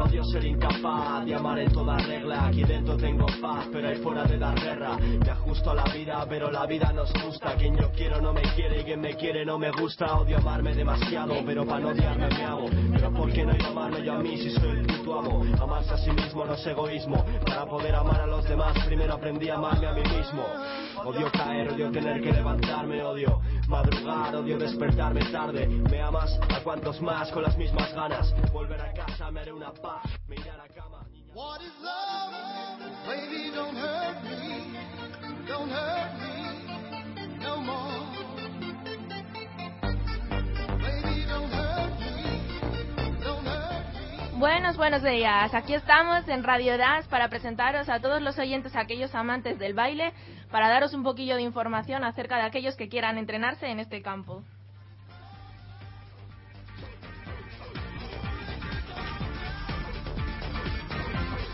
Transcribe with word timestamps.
Odio 0.00 0.24
ser 0.24 0.44
incapaz 0.46 1.26
de 1.26 1.34
amar 1.34 1.58
en 1.58 1.70
toda 1.72 1.98
regla. 1.98 2.46
Aquí 2.46 2.64
dentro 2.64 2.96
tengo 2.96 3.26
paz, 3.42 3.66
pero 3.70 3.86
ahí 3.86 3.96
fuera 3.96 4.24
de 4.24 4.38
dar 4.38 4.58
guerra. 4.58 4.96
Me 4.96 5.30
ajusto 5.30 5.72
a 5.72 5.74
la 5.74 5.84
vida, 5.92 6.24
pero 6.26 6.50
la 6.50 6.64
vida 6.64 6.90
nos 6.90 7.12
gusta. 7.22 7.54
Quien 7.56 7.76
yo 7.76 7.90
quiero 7.92 8.18
no 8.18 8.32
me 8.32 8.40
quiere 8.54 8.80
y 8.80 8.84
quien 8.84 9.02
me 9.02 9.14
quiere 9.14 9.44
no 9.44 9.58
me 9.58 9.70
gusta. 9.70 10.16
Odio 10.16 10.38
amarme 10.38 10.74
demasiado, 10.74 11.34
pero 11.44 11.66
para 11.66 11.80
no 11.80 11.88
odiarme 11.88 12.28
me 12.28 12.44
hago 12.44 12.70
Pero 12.92 13.12
¿por 13.12 13.30
qué 13.30 13.44
no 13.44 13.52
hay 13.52 13.60
amarme 13.60 14.02
yo 14.02 14.14
a 14.14 14.18
mí 14.20 14.38
si 14.38 14.50
soy 14.52 14.70
el 14.70 14.86
puto 14.86 15.18
amo? 15.18 15.44
Amarse 15.60 15.92
a 15.92 15.98
sí 15.98 16.10
mismo 16.12 16.46
no 16.46 16.54
es 16.54 16.66
egoísmo. 16.66 17.22
Para 17.44 17.66
poder 17.66 17.94
amar 17.94 18.22
a 18.22 18.26
los 18.26 18.44
demás 18.48 18.78
primero 18.86 19.12
aprendí 19.12 19.50
a 19.50 19.56
amarme 19.56 19.86
a 19.86 19.92
mí 19.92 20.02
mismo. 20.02 20.46
Odio 21.04 21.30
caer, 21.30 21.72
odio 21.72 21.90
tener 21.90 22.22
que 22.22 22.32
levantarme, 22.32 23.02
odio 23.02 23.40
madrugar, 23.68 24.34
odio 24.34 24.58
despertarme 24.58 25.20
tarde. 25.26 25.66
Me 25.66 26.00
amas 26.00 26.38
a 26.48 26.60
cuantos 26.60 27.02
más 27.02 27.30
con 27.32 27.42
las 27.42 27.56
mismas 27.58 27.92
ganas. 27.94 28.34
Volver 28.50 28.80
a 28.80 28.92
casa 28.92 29.30
me 29.30 29.40
haré 29.40 29.52
una 29.52 29.72
paz 29.72 29.89
a. 29.90 30.20
Buenos, 44.38 44.78
buenos 44.78 45.02
días. 45.02 45.52
Aquí 45.52 45.74
estamos 45.74 46.26
en 46.28 46.44
Radio 46.44 46.78
Das 46.78 47.06
para 47.08 47.28
presentaros 47.28 47.90
a 47.90 48.00
todos 48.00 48.22
los 48.22 48.38
oyentes, 48.38 48.74
aquellos 48.74 49.14
amantes 49.14 49.58
del 49.58 49.74
baile, 49.74 50.14
para 50.50 50.70
daros 50.70 50.94
un 50.94 51.02
poquillo 51.02 51.36
de 51.36 51.42
información 51.42 52.04
acerca 52.04 52.36
de 52.36 52.44
aquellos 52.44 52.76
que 52.76 52.88
quieran 52.88 53.18
entrenarse 53.18 53.66
en 53.66 53.80
este 53.80 54.00
campo. 54.00 54.42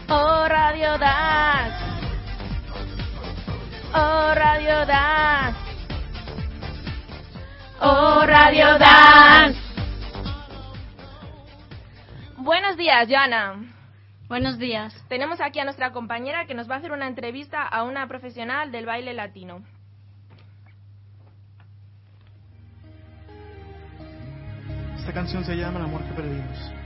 Oh 0.09 0.47
Radio 0.49 0.97
Das. 0.99 1.73
Oh 3.93 4.35
Radio 4.37 4.87
Das. 4.87 5.57
Oh 7.81 8.25
Radio 8.25 8.79
Das. 8.79 9.57
Buenos 12.37 12.77
días, 12.77 13.09
Joana. 13.09 13.57
Buenos 14.29 14.59
días. 14.59 14.95
Tenemos 15.09 15.41
aquí 15.41 15.59
a 15.59 15.65
nuestra 15.65 15.91
compañera 15.91 16.47
que 16.47 16.55
nos 16.55 16.71
va 16.71 16.77
a 16.77 16.79
hacer 16.79 16.93
una 16.93 17.09
entrevista 17.09 17.67
a 17.67 17.83
una 17.83 18.07
profesional 18.07 18.71
del 18.71 18.87
baile 18.87 19.13
latino. 19.13 19.65
Esta 24.99 25.13
canción 25.13 25.45
se 25.45 25.57
llama 25.57 25.81
El 25.81 25.87
amor 25.87 26.05
que 26.05 26.15
perdimos. 26.15 26.86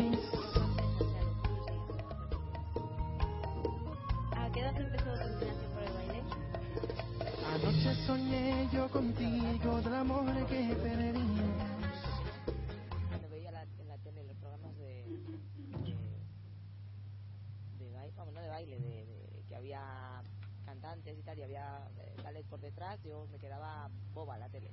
me 23.29 23.39
quedaba 23.39 23.89
boba 24.13 24.37
la 24.37 24.49
tele 24.49 24.71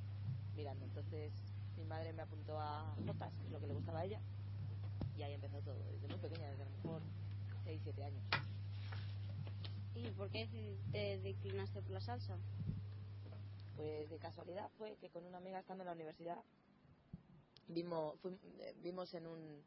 mirando. 0.56 0.84
Entonces 0.84 1.32
mi 1.76 1.84
madre 1.84 2.12
me 2.12 2.22
apuntó 2.22 2.58
a 2.58 2.94
Jotas, 3.06 3.32
que 3.36 3.46
es 3.46 3.52
lo 3.52 3.60
que 3.60 3.66
le 3.66 3.74
gustaba 3.74 4.00
a 4.00 4.04
ella, 4.04 4.20
y 5.16 5.22
ahí 5.22 5.32
empezó 5.32 5.60
todo, 5.60 5.78
desde 5.92 6.08
muy 6.08 6.18
pequeña, 6.18 6.50
desde 6.50 6.62
a 6.62 6.66
lo 6.66 6.72
mejor 6.72 7.02
6, 7.64 7.80
7 7.84 8.04
años. 8.04 8.24
¿Y 9.94 10.10
por 10.10 10.30
qué 10.30 10.48
te 10.92 11.18
declinaste 11.18 11.82
por 11.82 11.90
la 11.90 12.00
salsa? 12.00 12.36
Pues 13.76 14.10
de 14.10 14.18
casualidad 14.18 14.70
fue 14.76 14.96
que 14.96 15.08
con 15.08 15.24
una 15.24 15.38
amiga 15.38 15.60
estando 15.60 15.82
en 15.82 15.86
la 15.86 15.92
universidad 15.92 16.38
vimos, 17.68 18.18
eh, 18.24 18.74
vimos 18.82 19.14
en 19.14 19.26
un 19.26 19.62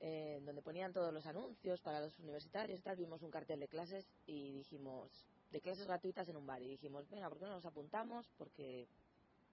eh, 0.00 0.40
donde 0.44 0.62
ponían 0.62 0.92
todos 0.92 1.12
los 1.14 1.26
anuncios 1.26 1.80
para 1.80 2.00
los 2.00 2.18
universitarios 2.18 2.80
y 2.80 2.82
tal, 2.82 2.96
vimos 2.96 3.22
un 3.22 3.30
cartel 3.30 3.60
de 3.60 3.68
clases 3.68 4.04
y 4.26 4.52
dijimos, 4.52 5.28
de 5.52 5.60
clases 5.60 5.86
gratuitas 5.86 6.28
en 6.28 6.36
un 6.36 6.46
bar 6.46 6.62
y 6.62 6.68
dijimos, 6.68 7.08
venga, 7.10 7.28
¿por 7.28 7.38
qué 7.38 7.44
no 7.44 7.52
nos 7.52 7.66
apuntamos? 7.66 8.26
Porque, 8.38 8.88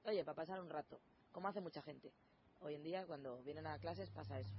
oye, 0.06 0.24
para 0.24 0.36
pasar 0.36 0.62
un 0.62 0.70
rato, 0.70 1.00
como 1.32 1.48
hace 1.48 1.62
mucha 1.62 1.82
gente. 1.82 2.12
Hoy 2.62 2.76
en 2.76 2.84
día 2.84 3.06
cuando 3.06 3.42
vienen 3.44 3.68
a 3.68 3.78
clases 3.80 4.10
pasa 4.10 4.40
eso. 4.40 4.50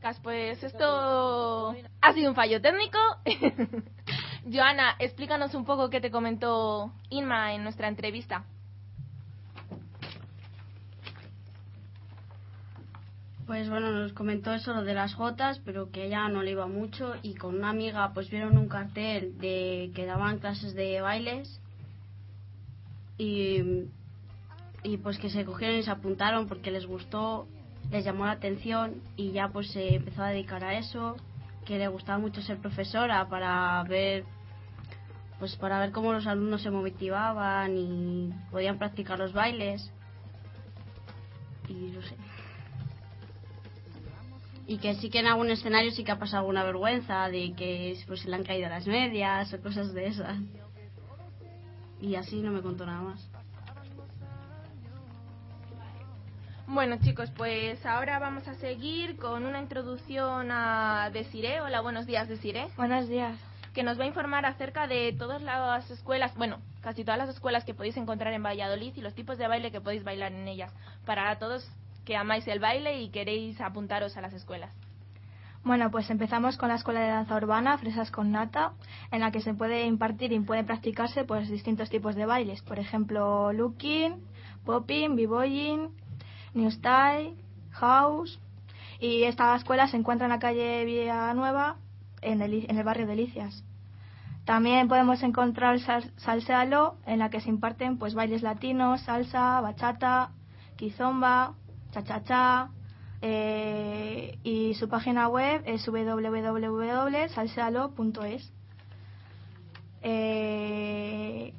Cas, 0.00 0.20
pues 0.20 0.62
esto 0.62 1.74
ha 2.02 2.12
sido 2.12 2.30
un 2.30 2.36
fallo 2.36 2.60
técnico. 2.60 2.98
Joana, 4.52 4.96
explícanos 4.98 5.54
un 5.54 5.64
poco 5.64 5.90
qué 5.90 6.00
te 6.00 6.10
comentó 6.10 6.92
Inma 7.08 7.54
en 7.54 7.62
nuestra 7.62 7.88
entrevista. 7.88 8.44
Pues 13.46 13.70
bueno, 13.70 13.92
nos 13.92 14.12
comentó 14.12 14.52
eso 14.52 14.74
lo 14.74 14.82
de 14.82 14.92
las 14.92 15.14
jotas, 15.14 15.60
pero 15.64 15.92
que 15.92 16.06
ella 16.06 16.28
no 16.28 16.42
le 16.42 16.50
iba 16.50 16.66
mucho 16.66 17.14
y 17.22 17.34
con 17.34 17.54
una 17.54 17.70
amiga 17.70 18.12
pues 18.12 18.28
vieron 18.28 18.58
un 18.58 18.68
cartel 18.68 19.38
de 19.38 19.92
que 19.94 20.04
daban 20.04 20.40
clases 20.40 20.74
de 20.74 21.00
bailes 21.00 21.60
y, 23.18 23.84
y 24.82 24.96
pues 24.96 25.18
que 25.18 25.30
se 25.30 25.44
cogieron 25.44 25.76
y 25.76 25.84
se 25.84 25.92
apuntaron 25.92 26.48
porque 26.48 26.72
les 26.72 26.86
gustó, 26.86 27.46
les 27.92 28.04
llamó 28.04 28.24
la 28.26 28.32
atención 28.32 29.00
y 29.14 29.30
ya 29.30 29.48
pues 29.48 29.70
se 29.70 29.94
empezó 29.94 30.24
a 30.24 30.30
dedicar 30.30 30.64
a 30.64 30.76
eso, 30.76 31.14
que 31.64 31.78
le 31.78 31.86
gustaba 31.86 32.18
mucho 32.18 32.42
ser 32.42 32.58
profesora 32.58 33.28
para 33.28 33.80
ver 33.84 34.24
pues 35.38 35.54
para 35.54 35.78
ver 35.78 35.92
cómo 35.92 36.12
los 36.12 36.26
alumnos 36.26 36.62
se 36.62 36.70
motivaban 36.72 37.76
y 37.76 38.32
podían 38.50 38.78
practicar 38.78 39.20
los 39.20 39.32
bailes. 39.32 39.92
Y 41.68 41.74
no 41.74 42.02
sé 42.02 42.16
y 44.66 44.78
que 44.78 44.94
sí 44.96 45.10
que 45.10 45.20
en 45.20 45.26
algún 45.26 45.50
escenario 45.50 45.90
sí 45.92 46.02
que 46.04 46.12
ha 46.12 46.18
pasado 46.18 46.40
alguna 46.40 46.64
vergüenza 46.64 47.28
de 47.28 47.54
que 47.54 47.96
pues 48.06 48.20
se 48.20 48.28
le 48.28 48.36
han 48.36 48.44
caído 48.44 48.68
las 48.68 48.86
medias 48.86 49.52
o 49.52 49.62
cosas 49.62 49.92
de 49.94 50.08
esas 50.08 50.38
y 52.00 52.16
así 52.16 52.40
no 52.42 52.50
me 52.50 52.62
contó 52.62 52.84
nada 52.84 53.00
más 53.00 53.30
Bueno, 56.68 56.96
chicos, 57.00 57.30
pues 57.36 57.86
ahora 57.86 58.18
vamos 58.18 58.48
a 58.48 58.54
seguir 58.54 59.16
con 59.18 59.46
una 59.46 59.60
introducción 59.60 60.50
a 60.50 61.10
Desiree. 61.12 61.60
Hola, 61.60 61.80
buenos 61.80 62.06
días, 62.06 62.28
Desiree. 62.28 62.66
Buenos 62.76 63.08
días. 63.08 63.38
Que 63.72 63.84
nos 63.84 64.00
va 64.00 64.02
a 64.02 64.08
informar 64.08 64.44
acerca 64.46 64.88
de 64.88 65.14
todas 65.16 65.40
las 65.42 65.88
escuelas, 65.92 66.34
bueno, 66.34 66.58
casi 66.80 67.04
todas 67.04 67.18
las 67.18 67.28
escuelas 67.28 67.64
que 67.64 67.72
podéis 67.72 67.96
encontrar 67.96 68.32
en 68.32 68.42
Valladolid 68.42 68.92
y 68.96 69.00
los 69.00 69.14
tipos 69.14 69.38
de 69.38 69.46
baile 69.46 69.70
que 69.70 69.80
podéis 69.80 70.02
bailar 70.02 70.32
en 70.32 70.48
ellas. 70.48 70.72
Para 71.04 71.38
todos 71.38 71.70
que 72.06 72.16
amáis 72.16 72.48
el 72.48 72.60
baile 72.60 73.02
y 73.02 73.10
queréis 73.10 73.60
apuntaros 73.60 74.16
a 74.16 74.22
las 74.22 74.32
escuelas. 74.32 74.70
Bueno, 75.64 75.90
pues 75.90 76.08
empezamos 76.10 76.56
con 76.56 76.68
la 76.68 76.76
Escuela 76.76 77.00
de 77.00 77.08
Danza 77.08 77.34
Urbana, 77.36 77.76
Fresas 77.76 78.12
con 78.12 78.30
Nata, 78.30 78.72
en 79.10 79.20
la 79.20 79.32
que 79.32 79.40
se 79.40 79.52
puede 79.52 79.84
impartir 79.84 80.32
y 80.32 80.38
puede 80.38 80.62
practicarse 80.62 81.24
pues 81.24 81.50
distintos 81.50 81.90
tipos 81.90 82.14
de 82.14 82.24
bailes. 82.24 82.62
Por 82.62 82.78
ejemplo, 82.78 83.52
looking, 83.52 84.24
popping, 84.64 85.16
b-boying, 85.16 85.90
new 86.54 86.70
style, 86.70 87.34
house. 87.72 88.38
Y 89.00 89.24
esta 89.24 89.56
escuela 89.56 89.88
se 89.88 89.96
encuentra 89.96 90.26
en 90.26 90.32
la 90.32 90.38
calle 90.38 90.84
Villanueva, 90.84 91.76
en 92.22 92.40
el, 92.40 92.70
en 92.70 92.78
el 92.78 92.84
barrio 92.84 93.06
de 93.06 93.16
Delicias. 93.16 93.64
También 94.44 94.86
podemos 94.86 95.20
encontrar 95.24 95.80
sal- 95.80 96.12
Salsealo, 96.16 96.94
en 97.06 97.18
la 97.18 97.28
que 97.30 97.40
se 97.40 97.48
imparten 97.48 97.98
pues 97.98 98.14
bailes 98.14 98.42
latinos, 98.42 99.00
salsa, 99.00 99.60
bachata, 99.60 100.30
cha-cha-cha, 102.02 102.70
eh, 103.22 104.38
y 104.42 104.74
su 104.74 104.88
página 104.88 105.28
web 105.28 105.62
es 105.64 105.86
www.salsealo.es. 105.86 108.52
Eh, 110.02 111.54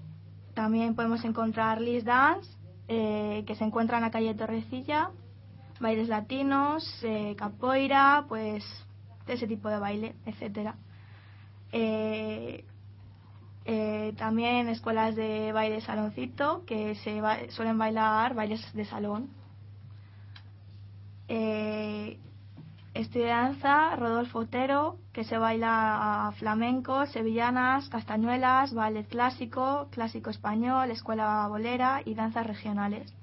también 0.54 0.94
podemos 0.96 1.24
encontrar 1.26 1.82
Liz 1.82 2.04
Dance, 2.06 2.50
eh, 2.88 3.44
que 3.48 3.56
se 3.56 3.64
encuentra 3.64 3.98
en 3.98 4.04
la 4.04 4.12
calle 4.12 4.36
Torrecilla, 4.36 5.10
bailes 5.80 6.08
latinos, 6.08 6.84
eh, 7.04 7.36
capoeira, 7.38 8.26
pues 8.30 8.64
ese 9.28 9.48
tipo 9.48 9.70
de 9.70 9.80
baile, 9.80 10.14
etcétera. 10.26 10.76
También 14.18 14.70
escuelas 14.70 15.16
de 15.16 15.52
baile 15.52 15.82
saloncito 15.82 16.64
que 16.66 16.96
se 16.96 17.22
ba- 17.22 17.38
suelen 17.50 17.78
bailar 17.78 18.34
bailes 18.34 18.74
de 18.74 18.86
salón. 18.86 19.30
Eh, 21.28 22.20
danza, 23.14 23.96
Rodolfo 23.96 24.40
Otero, 24.40 24.98
que 25.14 25.24
se 25.24 25.38
baila 25.38 26.34
flamenco, 26.38 27.06
sevillanas, 27.08 27.90
castañuelas, 27.90 28.74
ballet 28.74 29.08
clásico, 29.08 29.88
clásico 29.92 30.30
español, 30.30 30.92
escuela 30.92 31.48
bolera 31.48 32.02
y 32.06 32.14
danzas 32.16 32.46
regionales. 32.46 33.14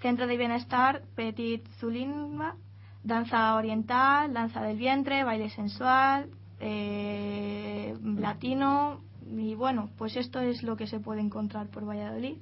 Centro 0.00 0.26
de 0.26 0.36
Bienestar, 0.36 1.02
Petit 1.14 1.66
Zulimba, 1.78 2.56
danza 3.04 3.54
oriental, 3.54 4.32
danza 4.32 4.62
del 4.62 4.76
vientre, 4.76 5.24
baile 5.24 5.50
sensual, 5.50 6.28
eh, 6.60 7.96
latino 8.02 9.00
y 9.36 9.54
bueno, 9.54 9.90
pues 9.98 10.16
esto 10.16 10.40
es 10.40 10.62
lo 10.62 10.76
que 10.76 10.86
se 10.86 11.00
puede 11.00 11.20
encontrar 11.20 11.68
por 11.68 11.86
Valladolid. 11.86 12.36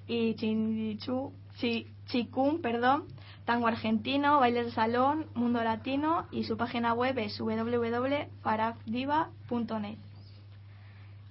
y 0.07 0.37
chindichu, 0.37 1.33
chi, 1.57 1.89
chikung, 2.07 2.61
perdón, 2.61 3.09
tango 3.53 3.67
argentino, 3.67 4.41
bailes 4.41 4.65
de 4.65 4.73
salón, 4.73 5.27
mundo 5.35 5.63
latino 5.63 6.27
y 6.31 6.45
su 6.45 6.57
página 6.57 6.95
web 6.95 7.19
es 7.19 7.39
www.farabdiva.net. 7.39 9.99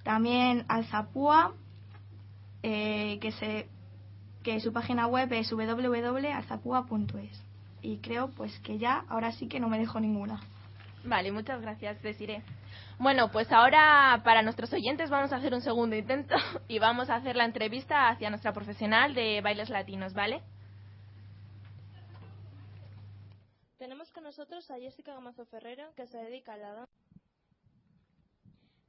También 0.04 0.64
Alzapúa, 0.68 1.52
eh, 2.62 3.18
que 3.20 3.32
se 3.32 3.66
que 4.44 4.60
su 4.60 4.72
página 4.72 5.08
web 5.08 5.32
es 5.32 5.50
www.alzapúa.es. 5.50 7.42
Y 7.82 7.96
creo 7.96 8.30
pues 8.30 8.56
que 8.60 8.78
ya, 8.78 9.04
ahora 9.08 9.32
sí 9.32 9.48
que 9.48 9.58
no 9.58 9.68
me 9.68 9.80
dejo 9.80 9.98
ninguna. 9.98 10.38
Vale, 11.02 11.32
muchas 11.32 11.60
gracias, 11.60 12.00
Desiree. 12.02 12.44
Bueno, 13.00 13.32
pues 13.32 13.50
ahora 13.50 14.20
para 14.22 14.42
nuestros 14.42 14.72
oyentes 14.72 15.10
vamos 15.10 15.32
a 15.32 15.38
hacer 15.38 15.54
un 15.54 15.62
segundo 15.62 15.96
intento 15.96 16.36
y 16.68 16.78
vamos 16.78 17.10
a 17.10 17.16
hacer 17.16 17.34
la 17.34 17.46
entrevista 17.46 18.10
hacia 18.10 18.30
nuestra 18.30 18.52
profesional 18.52 19.12
de 19.12 19.40
bailes 19.40 19.70
latinos, 19.70 20.14
¿vale? 20.14 20.40
Tenemos 23.82 24.12
con 24.12 24.22
nosotros 24.22 24.70
a 24.70 24.78
Jessica 24.78 25.12
Gamazo 25.12 25.44
Ferrero, 25.44 25.92
que 25.96 26.06
se 26.06 26.16
dedica 26.16 26.52
a 26.52 26.56
la 26.56 26.72
danza. 26.72 26.92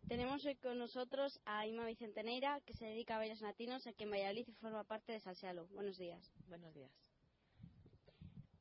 Tenemos 0.08 0.46
hoy 0.46 0.54
con 0.54 0.78
nosotros 0.78 1.42
a 1.46 1.66
Ima 1.66 1.84
Vicenteneira, 1.88 2.62
que 2.62 2.76
se 2.76 2.86
dedica 2.86 3.16
a 3.16 3.18
bailes 3.18 3.42
latinos 3.42 3.88
aquí 3.88 4.04
en 4.04 4.12
Valladolid 4.12 4.48
y 4.48 4.54
forma 4.54 4.84
parte 4.84 5.12
de 5.12 5.20
Salsealo. 5.20 5.66
Buenos 5.70 5.98
días. 5.98 6.32
Buenos 6.48 6.76
días. 6.76 6.92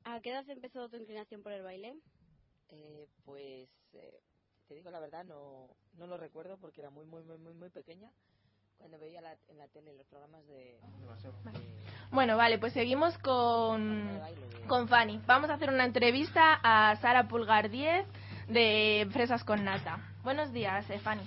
¿A 0.04 0.22
qué 0.22 0.30
edad 0.30 0.48
empezó 0.48 0.88
tu 0.88 0.96
inclinación 0.96 1.42
por 1.42 1.52
el 1.52 1.64
baile? 1.64 2.00
Eh, 2.70 3.06
pues 3.26 3.68
eh, 3.92 4.22
te 4.68 4.74
digo 4.74 4.90
la 4.90 5.00
verdad, 5.00 5.26
no, 5.26 5.76
no 5.98 6.06
lo 6.06 6.16
recuerdo 6.16 6.56
porque 6.56 6.80
era 6.80 6.88
muy, 6.88 7.04
muy, 7.04 7.22
muy, 7.24 7.36
muy, 7.36 7.52
muy 7.52 7.68
pequeña 7.68 8.10
cuando 8.82 8.98
veía 8.98 9.20
la- 9.22 9.36
en 9.48 9.56
la 9.58 9.66
tele 9.68 9.94
los 9.96 10.06
programas 10.08 10.46
de, 10.48 10.78
Bueno, 12.10 12.36
vale, 12.36 12.58
pues 12.58 12.72
seguimos 12.74 13.16
con, 13.18 14.06
con 14.66 14.88
Fanny. 14.88 15.20
Vamos 15.26 15.48
a 15.50 15.54
hacer 15.54 15.70
una 15.70 15.84
entrevista 15.84 16.60
a 16.62 16.96
Sara 16.96 17.28
Pulgar 17.28 17.70
10 17.70 18.06
de 18.48 19.08
Fresas 19.12 19.44
con 19.44 19.64
Nata. 19.64 19.98
Buenos 20.22 20.52
días, 20.52 20.88
eh, 20.90 20.98
Fanny. 20.98 21.22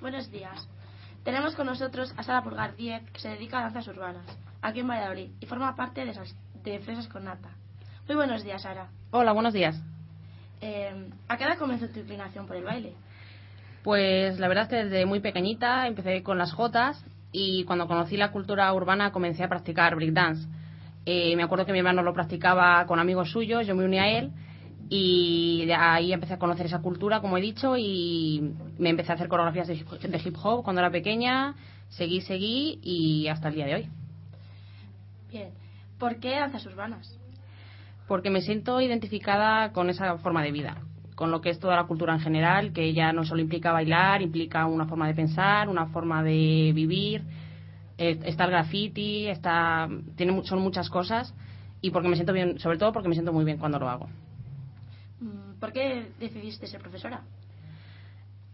Buenos 0.00 0.30
días. 0.30 0.66
Tenemos 1.24 1.54
con 1.54 1.66
nosotros 1.66 2.14
a 2.16 2.22
Sara 2.22 2.42
Pulgar 2.42 2.74
10, 2.76 3.10
que 3.10 3.20
se 3.20 3.28
dedica 3.28 3.58
a 3.58 3.62
danzas 3.64 3.86
urbanas, 3.88 4.24
aquí 4.62 4.80
en 4.80 4.88
Valladolid, 4.88 5.30
y 5.40 5.46
forma 5.46 5.76
parte 5.76 6.04
de, 6.06 6.18
de 6.62 6.78
Fresas 6.80 7.08
con 7.08 7.24
Nata. 7.24 7.50
Muy 8.06 8.16
buenos 8.16 8.42
días, 8.42 8.62
Sara. 8.62 8.88
Hola, 9.10 9.32
buenos 9.32 9.52
días. 9.52 9.76
Eh, 10.62 11.10
¿A 11.28 11.36
qué 11.36 11.44
edad 11.44 11.58
comenzó 11.58 11.88
tu 11.88 12.00
inclinación 12.00 12.46
por 12.46 12.56
el 12.56 12.64
baile? 12.64 12.94
Pues 13.82 14.38
la 14.38 14.48
verdad 14.48 14.64
es 14.64 14.70
que 14.70 14.84
desde 14.84 15.06
muy 15.06 15.20
pequeñita 15.20 15.86
empecé 15.86 16.22
con 16.22 16.38
las 16.38 16.52
jotas 16.52 17.02
y 17.32 17.64
cuando 17.64 17.86
conocí 17.86 18.16
la 18.16 18.30
cultura 18.30 18.72
urbana 18.74 19.12
comencé 19.12 19.42
a 19.42 19.48
practicar 19.48 19.96
breakdance. 19.96 20.46
Eh, 21.06 21.34
me 21.36 21.42
acuerdo 21.42 21.64
que 21.64 21.72
mi 21.72 21.78
hermano 21.78 22.02
lo 22.02 22.12
practicaba 22.12 22.84
con 22.86 22.98
amigos 22.98 23.30
suyos, 23.30 23.66
yo 23.66 23.74
me 23.74 23.84
uní 23.84 23.98
a 23.98 24.18
él 24.18 24.32
y 24.90 25.64
de 25.66 25.74
ahí 25.74 26.12
empecé 26.12 26.34
a 26.34 26.38
conocer 26.38 26.66
esa 26.66 26.82
cultura, 26.82 27.20
como 27.20 27.38
he 27.38 27.40
dicho, 27.40 27.76
y 27.76 28.54
me 28.78 28.90
empecé 28.90 29.12
a 29.12 29.14
hacer 29.14 29.28
coreografías 29.28 29.68
de 29.68 29.76
hip, 29.76 29.88
de 29.88 30.18
hip 30.18 30.36
hop 30.42 30.62
cuando 30.64 30.80
era 30.80 30.90
pequeña, 30.90 31.54
seguí, 31.88 32.20
seguí 32.20 32.80
y 32.82 33.28
hasta 33.28 33.48
el 33.48 33.54
día 33.54 33.66
de 33.66 33.74
hoy. 33.76 33.88
Bien. 35.30 35.50
¿Por 35.98 36.18
qué 36.18 36.30
danzas 36.40 36.66
urbanas? 36.66 37.20
porque 38.10 38.28
me 38.28 38.40
siento 38.40 38.80
identificada 38.80 39.70
con 39.70 39.88
esa 39.88 40.18
forma 40.18 40.42
de 40.42 40.50
vida, 40.50 40.78
con 41.20 41.30
lo 41.30 41.42
que 41.42 41.50
es 41.50 41.58
toda 41.60 41.76
la 41.76 41.84
cultura 41.84 42.14
en 42.14 42.20
general, 42.20 42.72
que 42.72 42.94
ya 42.94 43.12
no 43.12 43.26
solo 43.26 43.42
implica 43.42 43.72
bailar, 43.72 44.22
implica 44.22 44.64
una 44.64 44.86
forma 44.86 45.06
de 45.06 45.12
pensar, 45.12 45.68
una 45.68 45.84
forma 45.88 46.22
de 46.22 46.72
vivir, 46.74 47.24
eh, 47.98 48.18
está 48.24 48.44
el 48.46 48.52
graffiti, 48.52 49.26
está, 49.26 49.86
tiene, 50.16 50.42
son 50.44 50.62
muchas 50.62 50.88
cosas 50.88 51.34
y 51.82 51.90
porque 51.90 52.08
me 52.08 52.14
siento 52.16 52.32
bien, 52.32 52.58
sobre 52.58 52.78
todo 52.78 52.90
porque 52.94 53.10
me 53.10 53.14
siento 53.14 53.34
muy 53.34 53.44
bien 53.44 53.58
cuando 53.58 53.78
lo 53.78 53.90
hago. 53.90 54.08
Mm, 55.20 55.60
¿Por 55.60 55.74
qué 55.74 56.06
decidiste 56.18 56.66
ser 56.66 56.80
profesora? 56.80 57.20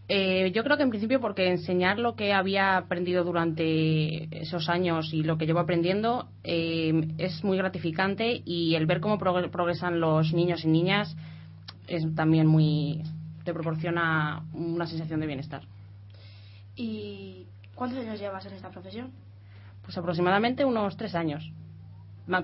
Eh, 0.09 0.51
yo 0.53 0.65
creo 0.65 0.77
que 0.77 0.83
en 0.83 0.91
principio 0.91 1.21
porque 1.21 1.49
enseñar 1.49 2.01
lo 2.01 2.17
que 2.17 2.33
había 2.33 2.77
aprendido 2.77 3.23
durante 3.23 4.27
esos 4.43 4.69
años 4.69 5.15
y 5.15 5.23
lo 5.23 5.39
que 5.39 5.47
llevo 5.47 5.61
aprendiendo 5.61 6.27
eh, 6.43 7.15
es 7.19 7.45
muy 7.45 7.57
gratificante 7.59 8.43
y 8.45 8.75
el 8.75 8.87
ver 8.87 8.99
cómo 9.01 9.19
prog- 9.19 9.51
progresan 9.51 10.01
los 10.01 10.33
niños 10.33 10.65
y 10.65 10.69
niñas 10.69 11.17
es 11.87 12.15
también 12.15 12.47
muy 12.47 13.03
te 13.45 13.55
proporciona 13.55 14.45
una 14.53 14.87
sensación 14.87 15.21
de 15.21 15.27
bienestar. 15.27 15.63
¿Y 16.75 17.47
cuántos 17.75 18.01
años 18.01 18.19
llevas 18.19 18.45
en 18.45 18.53
esta 18.55 18.71
profesión? 18.71 19.13
Pues 19.83 19.97
aproximadamente 19.97 20.65
unos 20.65 20.97
tres 20.97 21.15
años. 21.15 21.51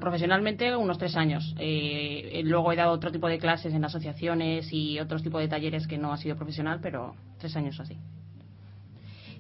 Profesionalmente 0.01 0.77
unos 0.77 0.97
tres 0.97 1.17
años. 1.17 1.57
Eh, 1.59 2.31
eh, 2.35 2.43
luego 2.45 2.73
he 2.73 2.77
dado 2.77 2.93
otro 2.93 3.11
tipo 3.11 3.27
de 3.29 3.39
clases 3.39 3.75
en 3.75 3.85
asociaciones 3.85 4.73
y 4.73 5.01
otros 5.01 5.25
tipos 5.25 5.41
de 5.41 5.49
talleres 5.49 5.89
que 5.89 5.99
no 5.99 6.13
ha 6.13 6.17
sido 6.19 6.37
profesional, 6.37 6.79
pero 6.81 7.17
tres 7.39 7.57
años 7.57 7.81
así. 7.81 7.99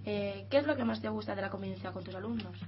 Eh, 0.05 0.47
¿Qué 0.51 0.59
es 0.59 0.67
lo 0.67 0.77
que 0.77 0.85
más 0.85 1.01
te 1.01 1.09
gusta 1.09 1.37
de 1.37 1.43
la 1.43 1.51
convivencia 1.51 1.93
con 1.93 2.03
tus 2.03 2.15
alumnos? 2.17 2.59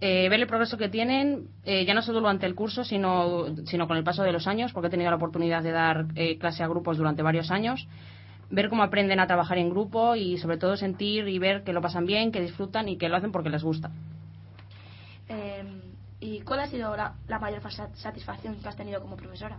Eh, 0.00 0.28
ver 0.28 0.40
el 0.40 0.46
progreso 0.46 0.76
que 0.76 0.88
tienen, 0.88 1.48
eh, 1.64 1.84
ya 1.84 1.94
no 1.94 2.02
solo 2.02 2.20
durante 2.20 2.46
el 2.46 2.54
curso, 2.54 2.84
sino, 2.84 3.46
sino 3.66 3.88
con 3.88 3.96
el 3.96 4.04
paso 4.04 4.22
de 4.22 4.32
los 4.32 4.46
años, 4.46 4.72
porque 4.72 4.88
he 4.88 4.90
tenido 4.90 5.10
la 5.10 5.16
oportunidad 5.16 5.62
de 5.62 5.72
dar 5.72 6.06
eh, 6.14 6.38
clase 6.38 6.62
a 6.62 6.68
grupos 6.68 6.98
durante 6.98 7.22
varios 7.22 7.50
años, 7.50 7.88
ver 8.50 8.68
cómo 8.68 8.82
aprenden 8.82 9.20
a 9.20 9.26
trabajar 9.26 9.58
en 9.58 9.70
grupo 9.70 10.14
y 10.14 10.38
sobre 10.38 10.58
todo 10.58 10.76
sentir 10.76 11.26
y 11.28 11.38
ver 11.38 11.64
que 11.64 11.72
lo 11.72 11.80
pasan 11.80 12.06
bien, 12.06 12.30
que 12.30 12.40
disfrutan 12.40 12.88
y 12.88 12.96
que 12.98 13.08
lo 13.08 13.16
hacen 13.16 13.32
porque 13.32 13.50
les 13.50 13.62
gusta. 13.64 13.90
Eh, 15.28 15.64
¿Y 16.20 16.40
cuál 16.40 16.60
ha 16.60 16.66
sido 16.66 16.96
la, 16.96 17.14
la 17.28 17.38
mayor 17.38 17.60
fa- 17.60 17.70
satisfacción 17.94 18.56
que 18.56 18.68
has 18.68 18.76
tenido 18.76 19.00
como 19.00 19.16
profesora? 19.16 19.56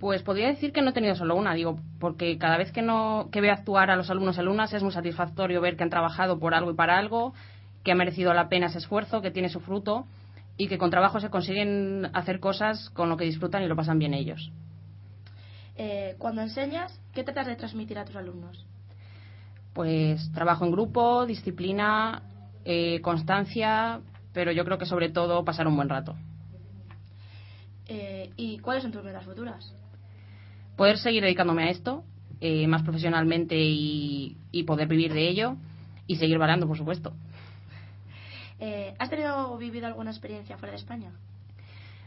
Pues 0.00 0.22
podría 0.22 0.48
decir 0.48 0.72
que 0.72 0.82
no 0.82 0.90
he 0.90 0.92
tenido 0.92 1.14
solo 1.14 1.36
una, 1.36 1.54
digo, 1.54 1.78
porque 2.00 2.36
cada 2.36 2.56
vez 2.56 2.72
que, 2.72 2.82
no, 2.82 3.28
que 3.30 3.40
veo 3.40 3.52
actuar 3.52 3.90
a 3.90 3.96
los 3.96 4.10
alumnos 4.10 4.36
y 4.36 4.40
alumnas 4.40 4.72
es 4.72 4.82
muy 4.82 4.90
satisfactorio 4.92 5.60
ver 5.60 5.76
que 5.76 5.84
han 5.84 5.90
trabajado 5.90 6.40
por 6.40 6.54
algo 6.54 6.72
y 6.72 6.74
para 6.74 6.98
algo, 6.98 7.34
que 7.82 7.92
ha 7.92 7.94
merecido 7.94 8.32
la 8.34 8.48
pena 8.48 8.66
ese 8.66 8.78
esfuerzo, 8.78 9.22
que 9.22 9.30
tiene 9.30 9.48
su 9.48 9.60
fruto 9.60 10.06
y 10.56 10.68
que 10.68 10.78
con 10.78 10.90
trabajo 10.90 11.20
se 11.20 11.30
consiguen 11.30 12.10
hacer 12.12 12.40
cosas 12.40 12.90
con 12.90 13.08
lo 13.08 13.16
que 13.16 13.24
disfrutan 13.24 13.62
y 13.62 13.66
lo 13.66 13.76
pasan 13.76 13.98
bien 13.98 14.14
ellos. 14.14 14.52
Eh, 15.76 16.14
cuando 16.18 16.42
enseñas, 16.42 17.00
¿qué 17.14 17.24
tratas 17.24 17.46
de 17.46 17.56
transmitir 17.56 17.98
a 17.98 18.04
tus 18.04 18.16
alumnos? 18.16 18.66
Pues 19.72 20.30
trabajo 20.32 20.64
en 20.64 20.72
grupo, 20.72 21.24
disciplina, 21.26 22.22
eh, 22.64 23.00
constancia, 23.00 24.00
pero 24.32 24.52
yo 24.52 24.64
creo 24.64 24.78
que 24.78 24.86
sobre 24.86 25.08
todo 25.08 25.44
pasar 25.44 25.66
un 25.66 25.76
buen 25.76 25.88
rato. 25.88 26.14
Eh, 27.86 28.30
¿Y 28.36 28.58
cuáles 28.58 28.82
son 28.82 28.92
tus 28.92 29.02
metas 29.02 29.24
futuras? 29.24 29.74
Poder 30.76 30.98
seguir 30.98 31.22
dedicándome 31.22 31.64
a 31.64 31.70
esto 31.70 32.04
eh, 32.40 32.66
más 32.66 32.82
profesionalmente 32.82 33.56
y, 33.56 34.36
y 34.50 34.64
poder 34.64 34.88
vivir 34.88 35.12
de 35.12 35.28
ello 35.28 35.56
y 36.06 36.16
seguir 36.16 36.38
bailando, 36.38 36.66
por 36.66 36.76
supuesto. 36.76 37.14
Eh, 38.64 38.94
¿Has 39.00 39.10
tenido 39.10 39.52
o 39.52 39.58
vivido 39.58 39.88
alguna 39.88 40.12
experiencia 40.12 40.56
fuera 40.56 40.70
de 40.70 40.78
España? 40.78 41.10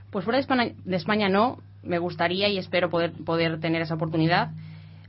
Pues 0.10 0.24
fuera 0.24 0.40
de 0.40 0.96
España, 0.96 1.28
no, 1.28 1.60
me 1.84 2.00
gustaría 2.00 2.48
y 2.48 2.58
espero 2.58 2.90
poder, 2.90 3.12
poder 3.12 3.60
tener 3.60 3.82
esa 3.82 3.96
oportunidad, 3.96 4.52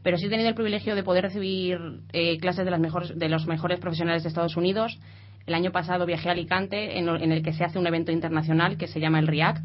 pero 0.03 0.19
sí 0.19 0.27
he 0.27 0.29
tenido 0.29 0.49
el 0.49 0.57
privilegio 0.57 0.97
de 0.97 1.05
poder 1.05 1.23
recibir 1.23 1.79
eh, 2.13 2.39
clases 2.39 2.65
de, 2.65 2.73
las 2.73 2.81
mejores, 2.81 3.17
de 3.17 3.29
los 3.29 3.47
mejores 3.47 3.79
profesionales 3.79 4.25
de 4.25 4.29
Estados 4.29 4.57
Unidos. 4.57 4.99
El 5.47 5.55
año 5.55 5.71
pasado 5.71 6.05
viajé 6.05 6.31
a 6.31 6.33
Alicante, 6.33 6.99
en, 6.99 7.09
en 7.09 7.31
el 7.31 7.45
que 7.45 7.53
se 7.53 7.63
hace 7.63 7.79
un 7.79 7.87
evento 7.87 8.11
internacional 8.11 8.77
que 8.77 8.89
se 8.89 8.99
llama 8.99 9.21
el 9.21 9.29
REACT, 9.29 9.65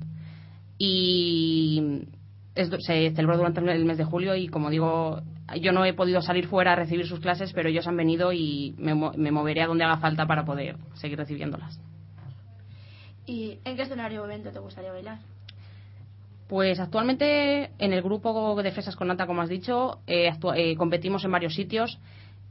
y 0.78 1.21
es- 2.55 2.70
se 2.86 3.12
celebró 3.12 3.38
durante 3.38 3.60
el 3.62 3.86
mes 3.86 3.98
de 3.98 4.03
julio 4.03 4.36
y 4.36 4.48
como 4.48 4.70
digo 4.70 5.22
yo 5.62 5.72
no 5.72 5.86
he 5.86 5.93
podido 5.93 6.22
salir 6.22 6.48
fuera 6.48 6.74
a 6.74 6.75
recibir 6.75 7.05
sus 7.08 7.20
clases 7.20 7.53
pero 7.53 7.70
ellos 7.70 7.88
han 7.88 7.98
venido 7.98 8.31
y 8.34 8.74
me, 8.77 8.93
me 8.96 9.31
moveré 9.31 9.62
a 9.62 9.67
donde 9.67 9.84
haga 9.84 9.98
falta 9.98 10.25
para 10.25 10.43
poder 10.46 10.75
seguir 10.96 11.17
recibiéndolas 11.17 11.79
¿Y 13.25 13.60
en 13.63 13.75
qué 13.75 13.84
escenario 13.84 14.24
o 14.24 14.25
evento 14.25 14.51
te 14.51 14.60
gustaría 14.60 14.91
bailar? 14.91 15.20
pues 16.48 16.79
actualmente 16.81 17.70
en 17.79 17.93
el 17.93 18.01
grupo 18.01 18.62
de 18.62 18.72
Fresas 18.72 18.96
con 18.98 19.08
Nata 19.08 19.25
como 19.25 19.41
has 19.41 19.50
dicho 19.50 20.00
eh, 20.08 20.29
eh, 20.55 20.75
competimos 20.75 21.24
en 21.24 21.31
varios 21.31 21.53
sitios 21.55 22.00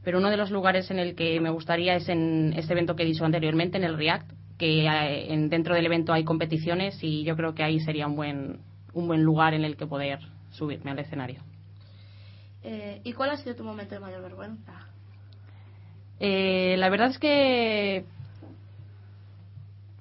pero 0.03 0.17
uno 0.17 0.31
de 0.31 0.37
los 0.37 0.49
lugares 0.49 0.89
en 0.89 0.97
el 0.97 1.13
que 1.13 1.39
me 1.39 1.51
gustaría 1.51 1.95
es 1.95 2.09
en 2.09 2.53
este 2.57 2.73
evento 2.73 2.95
que 2.95 3.03
he 3.03 3.05
dicho 3.05 3.23
anteriormente 3.25 3.77
en 3.77 3.83
el 3.83 3.97
React 3.97 4.31
que 4.57 4.87
eh, 4.87 5.31
en- 5.33 5.49
dentro 5.49 5.75
del 5.75 5.85
evento 5.85 6.13
hay 6.13 6.23
competiciones 6.23 6.97
y 7.03 7.23
yo 7.23 7.35
creo 7.35 7.53
que 7.53 7.63
ahí 7.63 7.79
sería 7.79 8.07
un 8.07 8.15
buen 8.15 8.59
un 8.93 9.07
buen 9.07 9.23
lugar 9.23 9.53
en 9.53 9.63
el 9.65 9.75
que 9.77 9.87
poder 9.87 10.19
subirme 10.51 10.91
al 10.91 10.99
escenario 10.99 11.41
Eh, 12.63 13.01
¿Y 13.03 13.13
cuál 13.13 13.31
ha 13.31 13.37
sido 13.37 13.55
tu 13.55 13.63
momento 13.63 13.95
de 13.95 14.01
mayor 14.01 14.21
vergüenza? 14.21 14.73
Eh, 16.19 16.75
la 16.77 16.89
verdad 16.89 17.09
es 17.09 17.17
que 17.17 18.05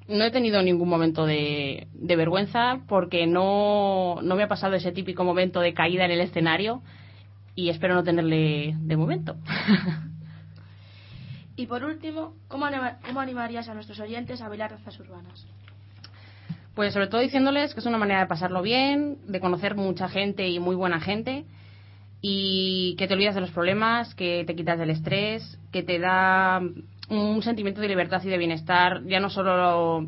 no 0.09 0.25
he 0.25 0.31
tenido 0.31 0.61
ningún 0.63 0.89
momento 0.89 1.25
de, 1.25 1.87
de 1.95 2.17
vergüenza 2.17 2.81
porque 2.89 3.27
no, 3.27 4.19
no 4.23 4.35
me 4.37 4.43
ha 4.43 4.49
pasado 4.49 4.75
ese 4.75 4.93
típico 4.93 5.25
momento 5.25 5.61
de 5.61 5.73
caída 5.73 6.05
en 6.05 6.11
el 6.11 6.21
escenario 6.21 6.83
y 7.55 7.69
espero 7.71 7.95
no 7.95 8.03
tenerle 8.05 8.75
de 8.79 8.97
momento. 8.97 9.37
Y 11.57 11.67
por 11.67 11.85
último, 11.85 12.33
¿cómo, 12.49 12.65
anima- 12.65 12.99
cómo 13.07 13.21
animarías 13.21 13.69
a 13.69 13.75
nuestros 13.75 14.01
oyentes 14.01 14.41
a 14.41 14.49
bailar 14.49 14.71
danzas 14.71 14.99
urbanas? 14.99 15.47
Pues 16.75 16.93
sobre 16.93 17.09
todo 17.09 17.21
diciéndoles 17.21 17.75
que 17.75 17.81
es 17.81 17.87
una 17.87 17.99
manera 17.99 18.21
de 18.21 18.27
pasarlo 18.27 18.63
bien, 18.63 19.19
de 19.27 19.41
conocer 19.41 19.75
mucha 19.75 20.09
gente 20.09 20.49
y 20.49 20.61
muy 20.61 20.77
buena 20.77 21.01
gente 21.01 21.45
y 22.23 22.95
que 22.97 23.09
te 23.09 23.15
olvidas 23.15 23.35
de 23.35 23.41
los 23.41 23.51
problemas, 23.51 24.15
que 24.15 24.45
te 24.47 24.55
quitas 24.55 24.79
del 24.79 24.91
estrés, 24.91 25.59
que 25.73 25.83
te 25.83 25.99
da 25.99 26.61
un 27.09 27.43
sentimiento 27.43 27.81
de 27.81 27.89
libertad 27.89 28.23
y 28.25 28.29
de 28.29 28.39
bienestar, 28.39 29.03
ya 29.07 29.21
no 29.21 29.31
solo 29.31 30.07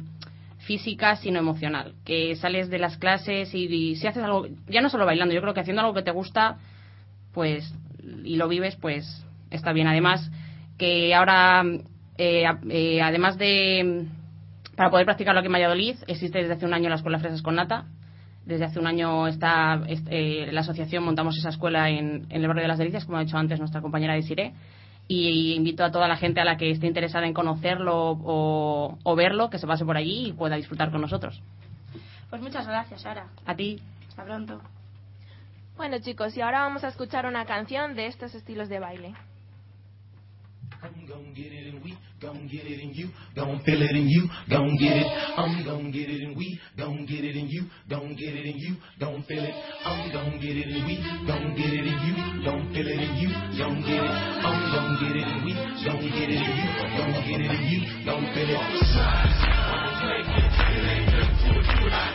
física, 0.59 1.17
sino 1.17 1.39
emocional. 1.39 1.95
Que 2.05 2.37
sales 2.37 2.69
de 2.71 2.79
las 2.79 2.99
clases 2.99 3.55
y, 3.55 3.97
si 3.97 4.07
haces 4.07 4.23
algo, 4.23 4.47
ya 4.69 4.81
no 4.81 4.91
solo 4.91 5.07
bailando, 5.07 5.35
yo 5.35 5.41
creo 5.41 5.55
que 5.55 5.61
haciendo 5.61 5.83
algo 5.83 5.95
que 5.95 6.03
te 6.03 6.11
gusta, 6.11 6.59
pues, 7.33 7.75
y 8.25 8.37
lo 8.37 8.47
vives, 8.49 8.77
pues 8.77 9.25
está 9.51 9.73
bien. 9.73 9.89
Además, 9.89 10.31
que 10.79 11.15
ahora, 11.15 11.65
eh, 12.19 12.45
eh, 12.69 13.01
además 13.01 13.39
de 13.39 14.07
para 14.77 14.91
poder 14.91 15.05
practicarlo 15.07 15.41
aquí 15.41 15.47
en 15.47 15.53
Valladolid, 15.53 15.97
existe 16.07 16.39
desde 16.39 16.55
hace 16.55 16.67
un 16.67 16.75
año 16.75 16.89
la 16.89 16.97
Escuela 16.97 17.19
Fresas 17.19 17.43
con 17.43 17.55
Nata. 17.57 17.87
Desde 18.45 18.65
hace 18.65 18.81
un 18.81 18.87
año 18.89 19.29
está 19.29 19.83
est- 19.87 20.07
eh, 20.11 20.49
la 20.51 20.63
asociación, 20.63 21.05
montamos 21.05 21.37
esa 21.39 21.51
escuela 21.51 21.89
en, 21.91 22.27
en 22.29 22.41
el 22.43 22.49
barrio 22.49 22.63
de 22.63 22.69
las 22.69 22.79
Delicias, 22.79 23.05
como 23.05 23.19
ha 23.19 23.25
dicho 23.25 23.37
antes 23.37 23.59
nuestra 23.61 23.81
compañera 23.81 24.15
Desiree. 24.15 24.53
Y 25.09 25.55
invito 25.55 25.85
a 25.85 25.91
toda 25.93 26.09
la 26.09 26.17
gente 26.17 26.41
a 26.41 26.45
la 26.45 26.57
que 26.57 26.71
esté 26.71 26.87
interesada 26.87 27.27
en 27.27 27.35
conocerlo 27.35 28.11
o, 28.11 28.99
o 29.03 29.17
verlo, 29.17 29.51
que 29.51 29.59
se 29.59 29.67
pase 29.67 29.85
por 29.85 29.97
allí 29.97 30.29
y 30.29 30.33
pueda 30.33 30.57
disfrutar 30.57 30.91
con 30.91 31.01
nosotros. 31.01 31.41
Pues 32.31 32.41
muchas 32.41 32.67
gracias, 32.67 33.03
Sara. 33.03 33.27
A 33.47 33.55
ti. 33.55 33.79
Hasta 34.09 34.25
pronto. 34.25 34.61
Bueno 35.77 35.99
chicos, 36.01 36.37
y 36.37 36.41
ahora 36.41 36.61
vamos 36.63 36.85
a 36.85 36.89
escuchar 36.89 37.27
una 37.27 37.45
canción 37.45 37.95
de 37.95 38.07
estos 38.07 38.35
estilos 38.35 38.69
de 38.69 38.79
baile. 38.79 39.15
I'm 40.83 41.07
gon' 41.07 41.33
get 41.33 41.53
it 41.53 41.73
and 41.73 41.85
we 41.85 41.97
gon' 42.21 42.49
get 42.51 42.67
it 42.67 42.83
and 42.83 42.97
you 42.97 43.09
gon' 43.37 43.63
feel 43.65 43.81
it 43.81 43.93
and 43.93 44.11
you 44.11 44.29
gon' 44.51 44.77
get 44.79 44.97
it. 44.97 45.07
I'm 45.39 45.65
gon' 45.65 45.93
get 45.93 46.11
it 46.11 46.23
and 46.23 46.37
we 46.37 46.59
gon' 46.77 47.07
get 47.07 47.23
it 47.23 47.37
and 47.37 47.49
you 47.49 47.71
gon' 47.89 48.17
get 48.17 48.35
it 48.35 48.47
and 48.47 48.59
you 48.59 48.75
gon' 48.99 49.23
feel 49.29 49.45
it. 49.45 49.55
I'm 49.87 50.11
gon' 50.13 50.41
get 50.41 50.57
it 50.57 50.67
and 50.67 50.85
we 50.85 50.97
gon' 51.25 51.55
get 51.55 51.73
it 51.73 51.87
and 51.87 52.03
you 52.03 52.15
gon' 52.45 52.75
feel 52.75 52.89
it 52.89 52.99
and 52.99 53.17
you 53.23 53.31
gon' 53.63 53.81
get 53.87 54.03
it. 54.03 54.11
I'm 54.11 54.73
gon' 54.75 54.99
get 54.99 55.15
it 55.15 55.23
and 55.23 55.45
we 55.45 55.55
gon' 55.55 56.03
get 56.03 56.27
it 56.27 56.43
and 56.43 56.59
you 56.59 56.67
gon' 56.99 57.15
get 57.31 57.39
it 57.39 57.51
and 57.55 57.63
you 57.71 57.79
gon' 58.05 58.27
feel 58.35 58.51
it. 62.03 62.12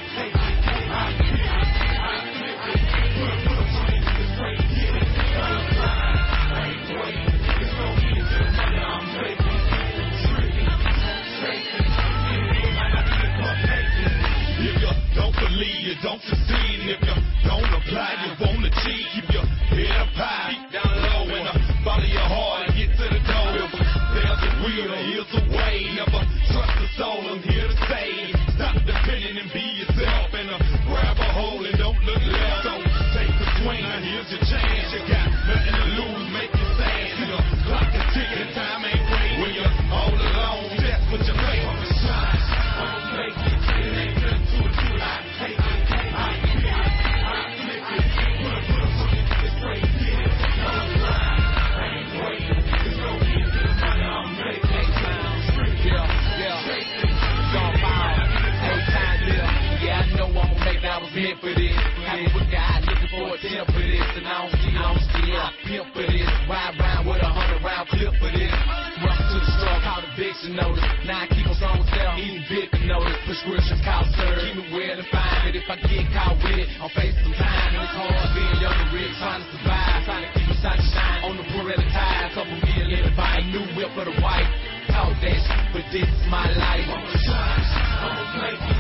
But 75.48 75.56
if 75.56 75.64
I 75.72 75.80
get 75.80 76.12
caught 76.12 76.36
with 76.44 76.60
it, 76.60 76.68
I'm 76.76 76.92
facing 76.92 77.24
some 77.24 77.32
time. 77.40 77.72
And 77.72 77.80
it's 77.80 77.96
hard 77.96 78.36
being 78.36 78.60
young 78.60 78.76
and 78.84 78.92
rich, 78.92 79.16
trying 79.16 79.40
to 79.40 79.48
survive. 79.56 80.04
Trying 80.04 80.28
to 80.28 80.32
keep 80.36 80.44
a 80.44 80.56
shot 80.60 80.76
to 80.76 80.84
shine 80.92 81.24
on 81.24 81.40
the 81.40 81.44
Pirelli 81.48 81.88
tire. 81.88 82.28
Couple 82.36 82.60
million 82.68 82.92
in 82.92 83.08
the 83.08 83.16
buy 83.16 83.40
a 83.40 83.48
new 83.48 83.64
whip 83.80 83.88
for 83.96 84.04
the 84.04 84.12
wife. 84.20 84.44
Talk 84.92 85.16
that 85.24 85.40
shit, 85.40 85.64
but 85.72 85.88
this 85.88 86.04
is 86.04 86.24
my 86.28 86.52
life. 86.52 86.84
I'm 86.92 87.00
a 87.00 87.16
shine. 87.24 87.64
I'm 87.64 88.12
a 88.12 88.68
make 88.68 88.77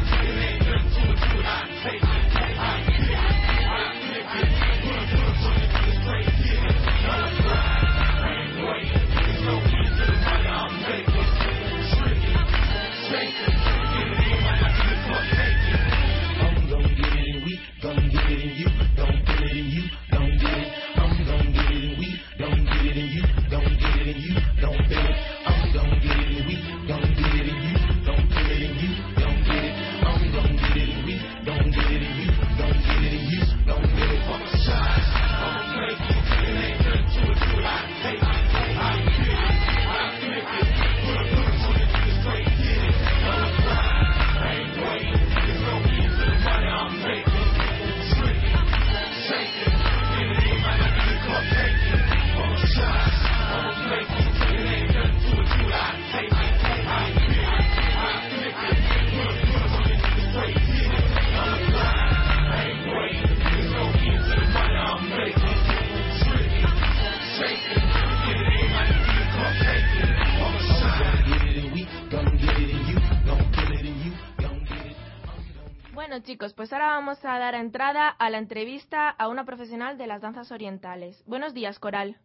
pues 76.67 76.81
ahora 76.81 76.97
vamos 76.97 77.17
a 77.23 77.39
dar 77.39 77.55
entrada 77.55 78.09
a 78.09 78.29
la 78.29 78.39
entrevista 78.39 79.09
a 79.09 79.29
una 79.29 79.45
profesional 79.45 79.97
de 79.97 80.05
las 80.05 80.21
danzas 80.21 80.51
orientales. 80.51 81.23
Buenos 81.25 81.53
días, 81.53 81.79
Coral. 81.79 82.17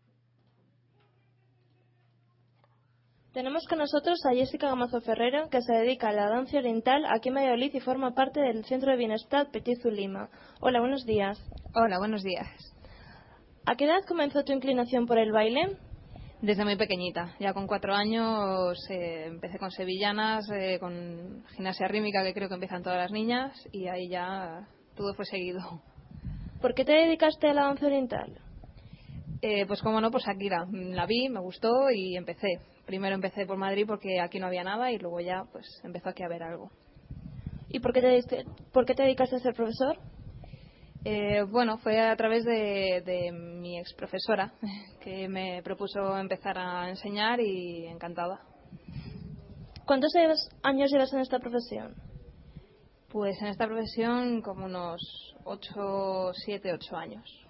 Tenemos 3.33 3.65
con 3.69 3.79
nosotros 3.79 4.19
a 4.27 4.35
Jessica 4.35 4.67
Gamazo 4.67 5.01
Ferrero, 5.03 5.49
que 5.49 5.63
se 5.63 5.73
dedica 5.75 6.09
a 6.09 6.13
la 6.13 6.29
danza 6.29 6.59
oriental 6.59 7.05
aquí 7.07 7.29
en 7.29 7.37
Valladolid 7.37 7.73
y 7.73 7.79
forma 7.79 8.17
parte 8.17 8.41
del 8.41 8.65
Centro 8.65 8.91
de 8.91 8.97
Bienestar 8.97 9.49
Petit 9.53 9.81
Zulima. 9.81 10.29
Hola, 10.59 10.81
buenos 10.81 11.07
días. 11.07 11.39
Hola, 11.77 11.99
buenos 11.99 12.25
días. 12.25 12.49
¿A 13.65 13.77
qué 13.77 13.85
edad 13.85 14.03
comenzó 14.09 14.43
tu 14.43 14.53
inclinación 14.53 15.07
por 15.07 15.19
el 15.19 15.31
baile? 15.31 15.77
Desde 16.43 16.65
muy 16.65 16.77
pequeñita, 16.77 17.35
ya 17.39 17.53
con 17.55 17.69
cuatro 17.69 17.95
años 17.95 18.77
eh, 18.91 19.27
empecé 19.27 19.59
con 19.59 19.71
sevillanas, 19.71 20.45
eh, 20.51 20.79
con 20.81 21.45
gimnasia 21.55 21.87
rítmica 21.87 22.25
que 22.25 22.35
creo 22.35 22.49
que 22.49 22.55
empiezan 22.55 22.83
todas 22.83 22.99
las 22.99 23.13
niñas 23.13 23.53
y 23.71 23.87
ahí 23.87 24.09
ya 24.09 24.67
todo 24.97 25.15
fue 25.15 25.25
seguido. 25.25 25.61
¿Por 26.61 26.75
qué 26.75 26.85
te 26.85 26.93
dedicaste 26.93 27.49
a 27.49 27.55
la 27.55 27.63
danza 27.67 27.87
oriental? 27.87 28.41
Eh, 29.41 29.67
pues 29.67 29.81
como 29.83 30.01
no, 30.01 30.11
pues 30.11 30.25
aquí 30.27 30.49
la, 30.49 31.07
vi, 31.07 31.29
me 31.29 31.39
gustó 31.41 31.91
y 31.95 32.17
empecé. 32.17 32.59
Primero 32.87 33.15
empecé 33.15 33.47
por 33.47 33.57
Madrid 33.57 33.85
porque 33.87 34.21
aquí 34.21 34.41
no 34.41 34.47
había 34.49 34.65
nada 34.65 34.91
y 34.91 34.99
luego 34.99 35.21
ya 35.21 35.45
pues 35.53 35.65
empezó 35.85 36.09
aquí 36.09 36.25
a 36.25 36.27
haber 36.27 36.43
algo. 36.43 36.71
¿Y 37.69 37.79
por 37.79 37.93
qué 37.93 38.01
te, 38.01 38.09
diste- 38.17 38.45
por 38.73 38.85
qué 38.85 38.95
te 38.95 39.05
dedicaste 39.05 39.37
a 39.37 39.39
ser 39.39 39.55
profesor? 39.55 39.97
Eh, 41.05 41.43
bueno, 41.51 41.79
fue 41.79 41.99
a 41.99 42.15
través 42.17 42.45
de, 42.45 43.03
de 43.05 43.33
mi 43.33 43.79
ex 43.79 43.93
profesora 43.95 44.53
que 45.01 45.29
me 45.29 45.61
propuso 45.63 46.17
empezar 46.17 46.57
a 46.59 46.89
enseñar 46.89 47.41
y 47.41 47.87
encantada. 47.87 48.41
¿Cuántos 49.85 50.13
años 50.63 50.91
llevas 50.91 51.13
en 51.13 51.21
esta 51.21 51.41
profesión? 51.41 51.95
Pues 53.11 53.37
en 53.43 53.49
esta 53.49 53.67
profesión 53.67 54.41
como 54.43 54.67
unos 54.67 55.35
8, 55.45 56.33
7, 56.33 56.73
8 56.73 56.97
años. 56.97 57.47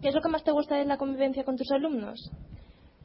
¿Qué 0.00 0.08
es 0.08 0.14
lo 0.14 0.22
que 0.22 0.28
más 0.28 0.44
te 0.44 0.52
gusta 0.52 0.76
de 0.76 0.84
la 0.84 0.96
convivencia 0.96 1.44
con 1.44 1.56
tus 1.56 1.70
alumnos? 1.72 2.30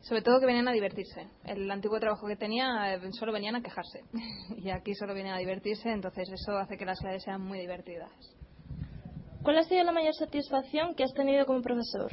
Sobre 0.01 0.22
todo 0.22 0.39
que 0.39 0.46
venían 0.46 0.68
a 0.68 0.72
divertirse. 0.72 1.27
El 1.44 1.70
antiguo 1.70 2.00
trabajo 2.00 2.27
que 2.27 2.38
tenía 2.38 2.94
eh, 2.94 3.00
solo 3.12 3.34
venían 3.34 3.56
a 3.56 3.62
quejarse 3.62 4.03
y 4.58 4.70
aquí 4.70 4.94
solo 4.94 5.13
vienen 5.13 5.34
a 5.34 5.39
divertirse, 5.39 5.89
entonces 5.89 6.29
eso 6.29 6.58
hace 6.58 6.77
que 6.77 6.86
las 6.86 7.00
clases 7.00 7.24
sean 7.24 7.41
muy 7.41 7.60
divertidas. 7.60 8.12
¿Cuál 9.43 9.58
ha 9.58 9.63
sido 9.63 9.84
la 9.84 9.91
mayor 9.91 10.13
satisfacción 10.13 10.96
que 10.96 11.03
has 11.03 11.13
tenido 11.13 11.46
como 11.46 11.62
profesor? 11.62 12.12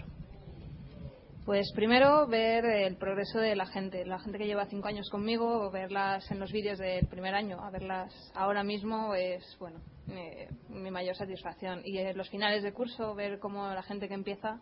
Pues 1.45 1.71
primero 1.75 2.26
ver 2.26 2.64
el 2.64 2.97
progreso 2.97 3.38
de 3.38 3.54
la 3.54 3.66
gente, 3.66 4.04
la 4.04 4.18
gente 4.18 4.38
que 4.38 4.47
lleva 4.47 4.66
cinco 4.66 4.88
años 4.88 5.09
conmigo, 5.11 5.71
verlas 5.71 6.28
en 6.30 6.40
los 6.40 6.50
vídeos 6.50 6.78
del 6.78 7.06
primer 7.06 7.35
año, 7.35 7.59
a 7.62 7.71
verlas 7.71 8.12
ahora 8.35 8.64
mismo 8.64 9.14
es 9.14 9.45
bueno 9.61 9.80
eh, 10.09 10.49
mi 10.68 10.90
mayor 10.90 11.14
satisfacción. 11.14 11.83
Y 11.85 11.99
en 11.99 12.16
los 12.16 12.28
finales 12.30 12.62
de 12.64 12.73
curso 12.73 13.14
ver 13.14 13.38
cómo 13.38 13.68
la 13.68 13.83
gente 13.83 14.09
que 14.09 14.14
empieza 14.14 14.59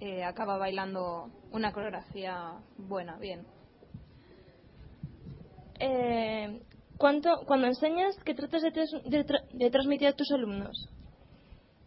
eh, 0.00 0.22
acaba 0.22 0.58
bailando 0.58 1.28
una 1.52 1.72
coreografía 1.72 2.52
buena, 2.78 3.16
bien. 3.18 3.44
Eh, 5.80 6.60
¿cuánto, 6.98 7.30
cuando 7.46 7.66
enseñas, 7.66 8.16
¿qué 8.24 8.34
tratas 8.34 8.62
de, 8.62 8.70
tras- 8.72 9.02
de 9.04 9.26
tra- 9.26 9.44
de 9.52 9.70
transmitir 9.70 10.06
a 10.08 10.12
tus 10.12 10.30
alumnos? 10.30 10.88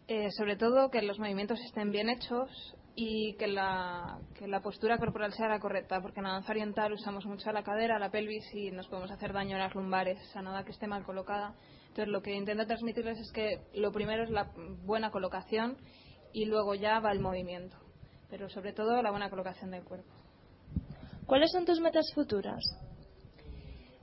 Eh, 0.08 0.30
sobre 0.30 0.56
todo 0.56 0.88
que 0.90 1.02
los 1.02 1.18
movimientos 1.18 1.60
estén 1.60 1.90
bien 1.90 2.08
hechos 2.08 2.76
y 2.94 3.34
que 3.34 3.48
la, 3.48 4.20
que 4.38 4.46
la 4.46 4.60
postura 4.60 4.98
corporal 4.98 5.32
sea 5.32 5.48
la 5.48 5.58
correcta, 5.58 6.00
porque 6.00 6.20
en 6.20 6.24
la 6.24 6.32
danza 6.32 6.52
oriental 6.52 6.92
usamos 6.92 7.26
mucho 7.26 7.50
la 7.50 7.64
cadera, 7.64 7.98
la 7.98 8.10
pelvis 8.10 8.44
y 8.54 8.70
nos 8.70 8.86
podemos 8.86 9.10
hacer 9.10 9.32
daño 9.32 9.56
a 9.56 9.58
las 9.58 9.74
lumbares, 9.74 10.18
a 10.36 10.42
nada 10.42 10.64
que 10.64 10.70
esté 10.70 10.86
mal 10.86 11.04
colocada. 11.04 11.54
Entonces 11.88 12.08
lo 12.08 12.22
que 12.22 12.34
intento 12.34 12.66
transmitirles 12.66 13.18
es 13.18 13.32
que 13.32 13.62
lo 13.74 13.90
primero 13.90 14.22
es 14.22 14.30
la 14.30 14.50
buena 14.84 15.10
colocación 15.10 15.76
y 16.32 16.44
luego 16.44 16.74
ya 16.76 17.00
va 17.00 17.10
el 17.10 17.18
movimiento, 17.20 17.76
pero 18.30 18.48
sobre 18.48 18.72
todo 18.72 19.02
la 19.02 19.10
buena 19.10 19.28
colocación 19.28 19.72
del 19.72 19.82
cuerpo. 19.82 20.12
¿Cuáles 21.26 21.50
son 21.50 21.64
tus 21.64 21.80
metas 21.80 22.12
futuras? 22.14 22.62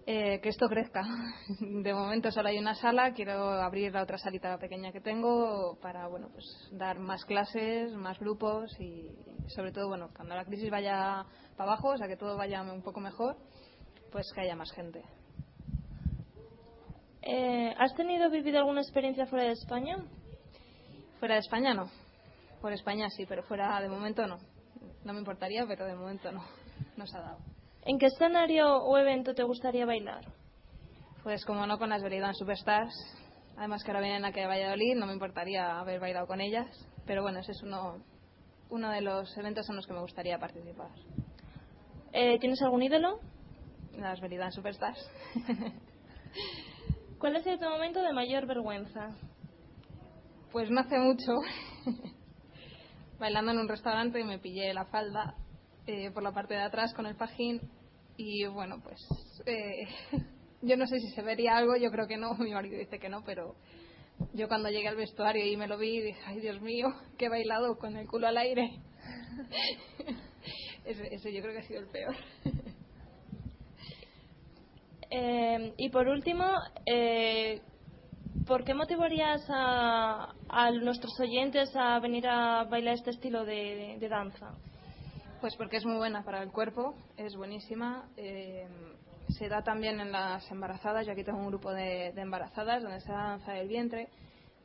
Eh, 0.05 0.41
que 0.41 0.49
esto 0.49 0.67
crezca. 0.67 1.01
De 1.59 1.93
momento 1.93 2.29
solo 2.29 2.49
hay 2.49 2.57
una 2.57 2.75
sala, 2.75 3.13
quiero 3.13 3.51
abrir 3.61 3.93
la 3.93 4.03
otra 4.03 4.17
salita 4.17 4.57
pequeña 4.57 4.91
que 4.91 4.99
tengo 4.99 5.77
para 5.81 6.07
bueno 6.07 6.27
pues 6.33 6.45
dar 6.73 6.99
más 6.99 7.23
clases, 7.23 7.93
más 7.93 8.19
grupos 8.19 8.77
y 8.81 9.09
sobre 9.47 9.71
todo 9.71 9.87
bueno 9.87 10.09
cuando 10.13 10.35
la 10.35 10.43
crisis 10.43 10.69
vaya 10.69 11.25
para 11.55 11.71
abajo, 11.71 11.89
o 11.89 11.97
sea 11.97 12.09
que 12.09 12.17
todo 12.17 12.35
vaya 12.35 12.61
un 12.63 12.81
poco 12.81 12.99
mejor, 12.99 13.37
pues 14.11 14.29
que 14.33 14.41
haya 14.41 14.57
más 14.57 14.73
gente. 14.73 15.01
Eh, 17.21 17.73
¿Has 17.77 17.95
tenido 17.95 18.29
vivido 18.29 18.57
alguna 18.57 18.81
experiencia 18.81 19.25
fuera 19.25 19.45
de 19.45 19.51
España? 19.53 19.99
Fuera 21.19 21.35
de 21.35 21.39
España 21.39 21.73
no, 21.73 21.89
por 22.59 22.73
España 22.73 23.09
sí, 23.09 23.25
pero 23.25 23.43
fuera 23.43 23.79
de 23.79 23.87
momento 23.87 24.27
no. 24.27 24.37
No 25.05 25.13
me 25.13 25.19
importaría, 25.19 25.65
pero 25.65 25.85
de 25.85 25.95
momento 25.95 26.29
no, 26.31 26.43
no 26.97 27.07
se 27.07 27.17
ha 27.17 27.21
dado. 27.21 27.52
¿En 27.85 27.99
qué 27.99 28.05
escenario 28.05 28.77
o 28.77 28.97
evento 28.97 29.33
te 29.33 29.43
gustaría 29.43 29.85
bailar? 29.85 30.23
Pues 31.21 31.43
como 31.43 31.67
no 31.67 31.77
con 31.77 31.89
las 31.89 32.01
Veridan 32.01 32.33
Superstars, 32.33 32.93
además 33.57 33.83
que 33.83 33.91
ahora 33.91 34.01
vienen 34.01 34.23
aquí 34.23 34.39
a 34.39 34.47
Valladolid, 34.47 34.95
no 34.95 35.05
me 35.05 35.13
importaría 35.13 35.79
haber 35.79 35.99
bailado 35.99 36.25
con 36.25 36.39
ellas, 36.39 36.67
pero 37.05 37.23
bueno, 37.23 37.39
ese 37.39 37.51
es 37.51 37.61
uno, 37.61 38.01
uno 38.69 38.89
de 38.89 39.01
los 39.01 39.37
eventos 39.37 39.69
en 39.69 39.75
los 39.75 39.85
que 39.85 39.93
me 39.93 39.99
gustaría 39.99 40.39
participar. 40.39 40.91
Eh, 42.13 42.39
¿Tienes 42.39 42.61
algún 42.61 42.83
ídolo? 42.83 43.19
Las 43.97 44.21
Veridan 44.21 44.53
Superstars. 44.53 45.11
¿Cuál 47.19 47.35
ha 47.35 47.43
sido 47.43 47.57
tu 47.57 47.65
momento 47.65 48.01
de 48.01 48.13
mayor 48.13 48.45
vergüenza? 48.45 49.09
Pues 50.53 50.69
no 50.71 50.79
hace 50.79 50.99
mucho, 50.99 51.33
bailando 53.19 53.51
en 53.51 53.59
un 53.59 53.67
restaurante 53.67 54.21
y 54.21 54.23
me 54.23 54.39
pillé 54.39 54.73
la 54.73 54.85
falda 54.85 55.35
eh, 55.85 56.11
por 56.11 56.23
la 56.23 56.31
parte 56.31 56.53
de 56.53 56.61
atrás 56.61 56.93
con 56.93 57.05
el 57.05 57.15
fajín 57.15 57.59
y 58.15 58.45
bueno, 58.45 58.79
pues 58.81 58.99
eh, 59.45 59.87
yo 60.61 60.77
no 60.77 60.87
sé 60.87 60.99
si 60.99 61.09
se 61.09 61.21
vería 61.21 61.57
algo, 61.57 61.75
yo 61.75 61.91
creo 61.91 62.07
que 62.07 62.17
no, 62.17 62.33
mi 62.39 62.51
marido 62.51 62.77
dice 62.77 62.99
que 62.99 63.09
no, 63.09 63.23
pero 63.25 63.55
yo 64.33 64.47
cuando 64.47 64.69
llegué 64.69 64.87
al 64.87 64.95
vestuario 64.95 65.45
y 65.45 65.57
me 65.57 65.67
lo 65.67 65.77
vi 65.77 65.99
dije, 65.99 66.19
ay 66.25 66.39
Dios 66.39 66.61
mío, 66.61 66.87
que 67.17 67.25
he 67.25 67.29
bailado 67.29 67.77
con 67.77 67.97
el 67.97 68.07
culo 68.07 68.27
al 68.27 68.37
aire. 68.37 68.79
ese, 70.85 71.13
ese 71.13 71.33
yo 71.33 71.41
creo 71.41 71.53
que 71.53 71.59
ha 71.59 71.67
sido 71.67 71.81
el 71.81 71.87
peor. 71.87 72.15
Eh, 75.15 75.73
y 75.77 75.89
por 75.89 76.07
último, 76.07 76.43
eh, 76.87 77.61
¿por 78.47 78.63
qué 78.63 78.73
motivarías 78.73 79.45
a, 79.49 80.33
a 80.49 80.71
nuestros 80.71 81.19
oyentes 81.19 81.69
a 81.75 81.99
venir 81.99 82.25
a 82.27 82.63
bailar 82.63 82.95
este 82.95 83.11
estilo 83.11 83.45
de 83.45 84.07
danza? 84.09 84.57
Pues 85.43 85.57
porque 85.57 85.75
es 85.75 85.85
muy 85.85 85.97
buena 85.97 86.23
para 86.23 86.41
el 86.41 86.53
cuerpo, 86.53 86.95
es 87.17 87.35
buenísima. 87.35 88.07
eh, 88.15 88.65
se 89.27 89.49
da 89.49 89.61
también 89.61 89.99
en 89.99 90.09
las 90.09 90.49
embarazadas. 90.49 91.05
Yo 91.05 91.11
aquí 91.11 91.25
tengo 91.25 91.39
un 91.39 91.47
grupo 91.47 91.73
de, 91.73 92.13
embarazadas 92.15 92.81
donde 92.81 93.01
se 93.01 93.11
da 93.11 93.23
danza 93.23 93.51
del 93.51 93.67
vientre 93.67 94.07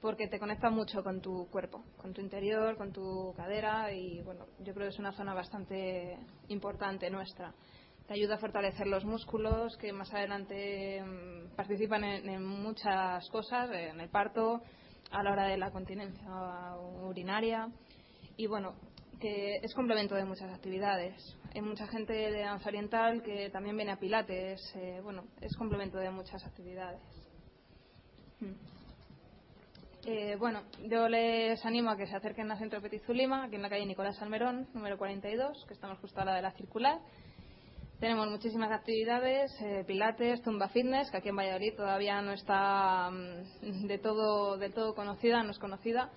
porque 0.01 0.29
te 0.29 0.39
conecta 0.39 0.71
mucho 0.71 1.03
con 1.03 1.21
tu 1.21 1.49
cuerpo, 1.51 1.83
con 1.97 2.13
tu 2.15 2.21
interior, 2.21 2.77
con 2.77 2.93
tu 2.93 3.35
cadera 3.37 3.93
y 3.93 4.23
bueno, 4.23 4.47
yo 4.61 4.73
creo 4.73 4.87
que 4.87 4.95
es 4.95 5.01
una 5.01 5.11
zona 5.11 5.35
bastante 5.35 6.17
importante 6.47 7.11
nuestra. 7.11 7.53
Te 8.07 8.15
ayuda 8.15 8.37
a 8.37 8.39
fortalecer 8.39 8.87
los 8.87 9.05
músculos 9.05 9.77
que 9.79 9.93
más 9.93 10.15
adelante 10.15 11.03
mm, 11.03 11.57
participan 11.57 12.05
en, 12.05 12.29
en 12.29 12.47
muchas 12.47 13.29
cosas, 13.31 13.69
en 13.73 14.01
el 14.01 14.11
parto, 14.11 14.63
a 15.11 15.25
la 15.25 15.33
hora 15.33 15.49
de 15.49 15.57
la 15.57 15.73
continencia 15.73 16.77
urinaria 17.03 17.69
y 18.37 18.47
bueno, 18.47 18.77
que 19.21 19.57
es 19.63 19.75
complemento 19.75 20.15
de 20.15 20.25
muchas 20.25 20.53
actividades. 20.53 21.37
Hay 21.55 21.63
mucha 21.63 21.87
gente 21.87 22.13
de 22.13 22.41
danza 22.41 22.69
oriental 22.69 23.23
que 23.23 23.51
también 23.51 23.77
viene 23.77 23.93
a 23.93 23.99
Pilates, 23.99 24.61
eh, 24.77 25.01
bueno, 25.03 25.25
es 25.41 25.57
complemento 25.57 25.99
de 25.99 26.11
muchas 26.11 26.45
actividades. 26.45 27.01
Mm. 28.41 28.79
Eh, 30.07 30.37
bueno, 30.37 30.63
yo 30.89 31.09
les 31.09 31.65
animo 31.67 31.91
a 31.91 31.97
que 31.97 32.07
se 32.07 32.17
acerquen 32.17 32.51
al 32.51 32.59
Centro 32.59 32.81
Petit 32.81 33.03
Zulima, 33.05 33.45
aquí 33.45 33.57
en 33.57 33.63
la 33.63 33.69
calle 33.69 33.85
Nicolás 33.85 34.21
Almerón, 34.23 34.69
número 34.73 34.97
42, 34.97 35.65
que 35.67 35.75
estamos 35.75 35.99
justo 35.99 36.21
a 36.21 36.25
la 36.25 36.35
de 36.35 36.43
la 36.43 36.53
circular. 36.53 36.99
Tenemos 37.99 38.31
muchísimas 38.31 38.71
actividades, 38.71 39.51
eh, 39.61 39.85
pilates, 39.85 40.41
zumba 40.45 40.69
fitness, 40.69 41.11
que 41.11 41.17
aquí 41.17 41.31
en 41.31 41.37
Valladolid 41.37 41.75
todavía 41.75 42.23
no 42.23 42.33
está 42.33 43.11
mm, 43.11 43.87
de 43.89 43.99
todo, 43.99 44.57
de 44.57 44.71
todo 44.71 44.95
conocida, 44.95 45.43
no 45.43 45.51
es 45.51 45.59
conocida, 45.59 46.11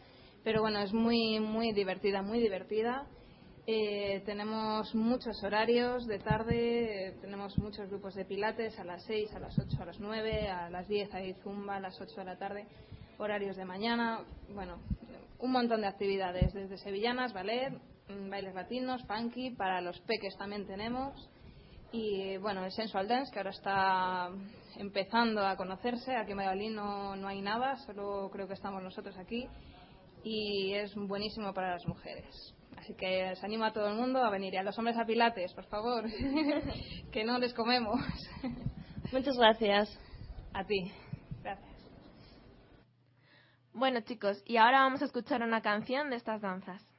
pero 0.44 0.62
bueno, 0.62 0.80
es 0.80 0.94
muy, 0.94 1.40
muy 1.40 1.72
divertida, 1.74 2.22
muy 2.22 2.40
divertida. 2.40 3.08
Eh, 3.68 4.24
tenemos 4.26 4.94
muchos 4.96 5.44
horarios 5.44 6.08
de 6.08 6.18
tarde, 6.18 7.16
tenemos 7.22 7.58
muchos 7.60 7.88
grupos 7.90 8.16
de 8.16 8.26
pilates 8.26 8.78
a 8.80 8.84
las 8.84 9.04
6, 9.06 9.34
a 9.36 9.40
las 9.40 9.58
8, 9.58 9.78
a 9.82 9.86
las 9.86 10.00
9, 10.00 10.50
a 10.50 10.70
las 10.70 10.88
10 10.88 11.14
hay 11.14 11.34
zumba, 11.44 11.76
a 11.76 11.80
las 11.80 12.00
8 12.02 12.16
de 12.16 12.26
la 12.26 12.38
tarde, 12.38 12.66
horarios 13.20 13.56
de 13.56 13.66
mañana, 13.66 14.26
bueno, 14.56 14.80
un 15.38 15.52
montón 15.52 15.82
de 15.82 15.88
actividades, 15.88 16.54
desde 16.54 16.78
sevillanas, 16.78 17.34
ballet, 17.34 17.72
mm, 18.10 18.30
bailes 18.32 18.56
latinos, 18.56 19.04
funky, 19.06 19.52
para 19.52 19.80
los 19.80 20.00
peques 20.02 20.36
también 20.38 20.66
tenemos. 20.66 21.30
Y 21.92 22.38
bueno, 22.38 22.64
el 22.64 22.72
Sensual 22.72 23.08
Dance, 23.08 23.32
que 23.32 23.40
ahora 23.40 23.52
está 23.52 24.30
empezando 24.78 25.46
a 25.46 25.58
conocerse. 25.58 26.16
Aquí 26.16 26.32
en 26.32 26.38
Valladolid 26.38 26.72
no, 26.72 27.16
no 27.16 27.28
hay 27.28 27.42
nada, 27.42 27.76
solo 27.86 28.30
creo 28.32 28.48
que 28.48 28.54
estamos 28.54 28.82
nosotros 28.82 29.18
aquí. 29.18 29.48
Y 30.24 30.74
es 30.74 30.94
buenísimo 30.96 31.54
para 31.54 31.72
las 31.72 31.86
mujeres. 31.88 32.54
Así 32.78 32.94
que 32.96 33.32
os 33.32 33.44
animo 33.44 33.66
a 33.66 33.74
todo 33.74 33.88
el 33.88 33.96
mundo 33.96 34.24
a 34.24 34.30
venir. 34.30 34.54
Y 34.54 34.58
a 34.58 34.64
los 34.64 34.78
hombres 34.78 34.98
a 34.98 35.06
Pilates, 35.06 35.54
por 35.54 35.66
favor, 35.66 36.06
que 37.12 37.24
no 37.24 37.38
les 37.40 37.54
comemos. 37.54 38.00
Muchas 39.12 39.38
gracias. 39.38 40.00
A 40.54 40.64
ti. 40.66 40.92
Gracias. 41.42 41.72
Bueno, 43.74 44.02
chicos, 44.02 44.42
y 44.46 44.58
ahora 44.58 44.82
vamos 44.82 45.02
a 45.02 45.06
escuchar 45.06 45.42
una 45.44 45.62
canción 45.62 46.10
de 46.10 46.18
estas 46.18 46.42
danzas. 46.42 46.91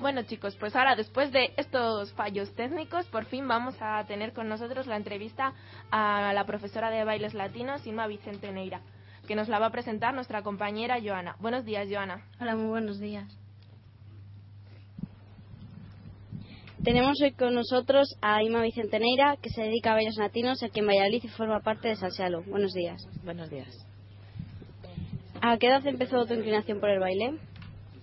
Bueno 0.00 0.22
chicos, 0.22 0.56
pues 0.58 0.74
ahora 0.74 0.96
después 0.96 1.30
de 1.30 1.52
estos 1.58 2.10
fallos 2.14 2.50
técnicos, 2.54 3.04
por 3.08 3.26
fin 3.26 3.46
vamos 3.46 3.74
a 3.80 4.02
tener 4.06 4.32
con 4.32 4.48
nosotros 4.48 4.86
la 4.86 4.96
entrevista 4.96 5.52
a 5.90 6.32
la 6.32 6.46
profesora 6.46 6.88
de 6.88 7.04
bailes 7.04 7.34
latinos, 7.34 7.86
Inma 7.86 8.06
Vicente 8.06 8.50
Neira, 8.50 8.80
que 9.28 9.34
nos 9.34 9.50
la 9.50 9.58
va 9.58 9.66
a 9.66 9.70
presentar 9.70 10.14
nuestra 10.14 10.42
compañera 10.42 10.96
Joana. 11.04 11.36
Buenos 11.38 11.66
días, 11.66 11.86
Joana. 11.90 12.24
Hola, 12.40 12.56
muy 12.56 12.68
buenos 12.68 12.98
días. 12.98 13.28
Tenemos 16.82 17.20
hoy 17.20 17.32
con 17.32 17.54
nosotros 17.54 18.16
a 18.22 18.42
Ima 18.42 18.62
Vicente 18.62 18.98
Neira, 18.98 19.36
que 19.36 19.50
se 19.50 19.64
dedica 19.64 19.90
a 19.90 19.96
bailes 19.96 20.16
latinos 20.16 20.62
aquí 20.62 20.80
en 20.80 20.86
Valladolid 20.86 21.24
y 21.24 21.28
forma 21.28 21.60
parte 21.60 21.88
de 21.88 21.96
Salsealo. 21.96 22.42
Buenos 22.44 22.72
días. 22.72 23.06
Buenos 23.22 23.50
días. 23.50 23.86
¿A 25.42 25.58
qué 25.58 25.66
edad 25.66 25.86
empezó 25.86 26.24
tu 26.24 26.32
inclinación 26.32 26.80
por 26.80 26.88
el 26.88 27.00
baile? 27.00 27.34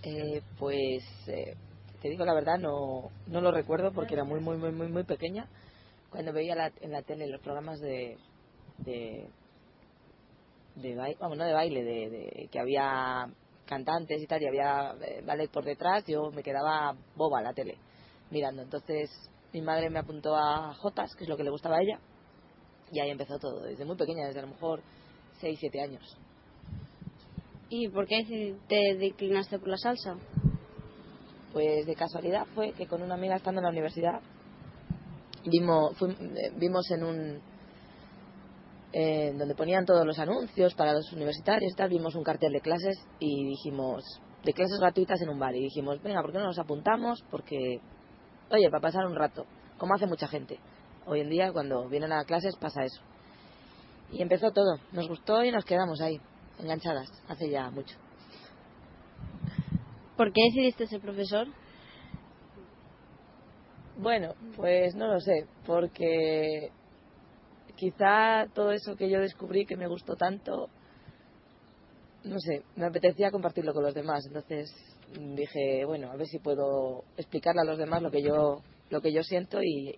Eh, 0.03 0.43
pues 0.59 1.03
eh, 1.27 1.55
te 2.01 2.09
digo 2.09 2.25
la 2.25 2.33
verdad, 2.33 2.57
no, 2.59 3.09
no 3.27 3.41
lo 3.41 3.51
recuerdo 3.51 3.91
porque 3.93 4.13
era 4.13 4.23
muy, 4.23 4.39
muy, 4.39 4.57
muy, 4.57 4.71
muy, 4.71 4.87
muy 4.87 5.03
pequeña. 5.03 5.47
Cuando 6.11 6.33
veía 6.33 6.71
en 6.81 6.91
la 6.91 7.01
tele 7.01 7.27
los 7.27 7.41
programas 7.41 7.79
de. 7.79 8.17
de, 8.85 9.27
baile, 10.95 11.17
vamos, 11.19 11.37
no 11.37 11.45
de 11.45 11.53
baile, 11.53 11.83
de, 11.83 12.09
de- 12.09 12.49
que 12.51 12.59
había 12.59 13.27
cantantes 13.65 14.21
y 14.21 14.27
tal, 14.27 14.41
y 14.41 14.47
había 14.47 14.93
eh, 15.01 15.21
ballet 15.25 15.49
por 15.51 15.65
detrás, 15.65 16.05
yo 16.07 16.31
me 16.31 16.43
quedaba 16.43 16.95
boba 17.15 17.41
la 17.41 17.53
tele 17.53 17.75
mirando. 18.31 18.61
Entonces 18.61 19.09
mi 19.53 19.61
madre 19.61 19.89
me 19.89 19.99
apuntó 19.99 20.35
a 20.35 20.73
Jotas, 20.75 21.13
que 21.15 21.23
es 21.25 21.29
lo 21.29 21.35
que 21.37 21.43
le 21.43 21.49
gustaba 21.49 21.77
a 21.77 21.81
ella, 21.81 21.99
y 22.91 22.99
ahí 22.99 23.09
empezó 23.09 23.37
todo, 23.39 23.61
desde 23.63 23.85
muy 23.85 23.97
pequeña, 23.97 24.27
desde 24.27 24.39
a 24.39 24.43
lo 24.43 24.49
mejor 24.49 24.81
6, 25.41 25.57
7 25.59 25.81
años. 25.81 26.17
¿Y 27.69 27.89
por 27.89 28.07
qué 28.07 28.23
te 28.69 28.95
declinaste 28.97 29.59
por 29.59 29.67
la 29.69 29.77
salsa? 29.77 30.15
Pues 31.53 31.85
de 31.85 31.95
casualidad 31.95 32.45
fue 32.53 32.73
que 32.73 32.87
con 32.87 33.01
una 33.01 33.15
amiga 33.15 33.35
estando 33.35 33.59
en 33.59 33.65
la 33.65 33.71
universidad 33.71 34.21
vimos, 35.45 35.93
eh, 36.01 36.51
vimos 36.55 36.89
en 36.91 37.03
un 37.03 37.41
donde 38.93 39.53
ponían 39.53 39.85
todos 39.85 40.05
los 40.07 40.17
anuncios 40.17 40.73
para 40.73 40.93
los 40.93 41.11
universitarios 41.13 41.73
tal, 41.75 41.89
vimos 41.89 42.15
un 42.15 42.23
cartel 42.23 42.51
de 42.51 42.61
clases 42.61 42.97
y 43.19 43.45
dijimos, 43.45 44.03
de 44.43 44.53
clases 44.53 44.79
gratuitas 44.79 45.21
en 45.21 45.29
un 45.29 45.37
bar 45.37 45.55
y 45.55 45.61
dijimos, 45.61 46.01
venga, 46.01 46.21
¿por 46.21 46.31
qué 46.31 46.39
no 46.39 46.45
nos 46.45 46.57
apuntamos? 46.57 47.23
Porque, 47.29 47.79
oye, 48.49 48.69
para 48.69 48.81
pasar 48.81 49.05
un 49.05 49.15
rato, 49.15 49.45
como 49.77 49.93
hace 49.93 50.07
mucha 50.07 50.27
gente. 50.27 50.59
Hoy 51.05 51.21
en 51.21 51.29
día 51.29 51.51
cuando 51.51 51.87
vienen 51.87 52.11
a 52.11 52.23
clases 52.23 52.55
pasa 52.55 52.83
eso. 52.83 53.01
Y 54.11 54.21
empezó 54.21 54.51
todo, 54.51 54.77
nos 54.93 55.07
gustó 55.07 55.43
y 55.43 55.51
nos 55.51 55.65
quedamos 55.65 56.01
ahí, 56.01 56.19
enganchadas, 56.59 57.09
hace 57.27 57.49
ya 57.49 57.69
mucho. 57.69 57.97
¿Por 60.17 60.33
qué 60.33 60.41
decidiste 60.45 60.87
ser 60.87 60.99
profesor? 60.99 61.47
Bueno, 63.97 64.33
pues 64.55 64.95
no 64.95 65.07
lo 65.07 65.19
sé, 65.19 65.45
porque 65.65 66.71
quizá 67.75 68.47
todo 68.53 68.71
eso 68.71 68.95
que 68.95 69.09
yo 69.09 69.19
descubrí 69.19 69.65
que 69.65 69.77
me 69.77 69.87
gustó 69.87 70.15
tanto, 70.15 70.69
no 72.23 72.39
sé, 72.39 72.63
me 72.75 72.87
apetecía 72.87 73.31
compartirlo 73.31 73.73
con 73.73 73.83
los 73.83 73.93
demás. 73.93 74.25
Entonces 74.25 74.71
dije, 75.35 75.85
bueno, 75.85 76.11
a 76.11 76.15
ver 76.15 76.27
si 76.27 76.39
puedo 76.39 77.03
explicarle 77.15 77.61
a 77.61 77.65
los 77.65 77.77
demás 77.77 78.01
lo 78.01 78.11
que 78.11 78.21
yo, 78.21 78.61
lo 78.89 79.01
que 79.01 79.13
yo 79.13 79.23
siento 79.23 79.61
y, 79.61 79.97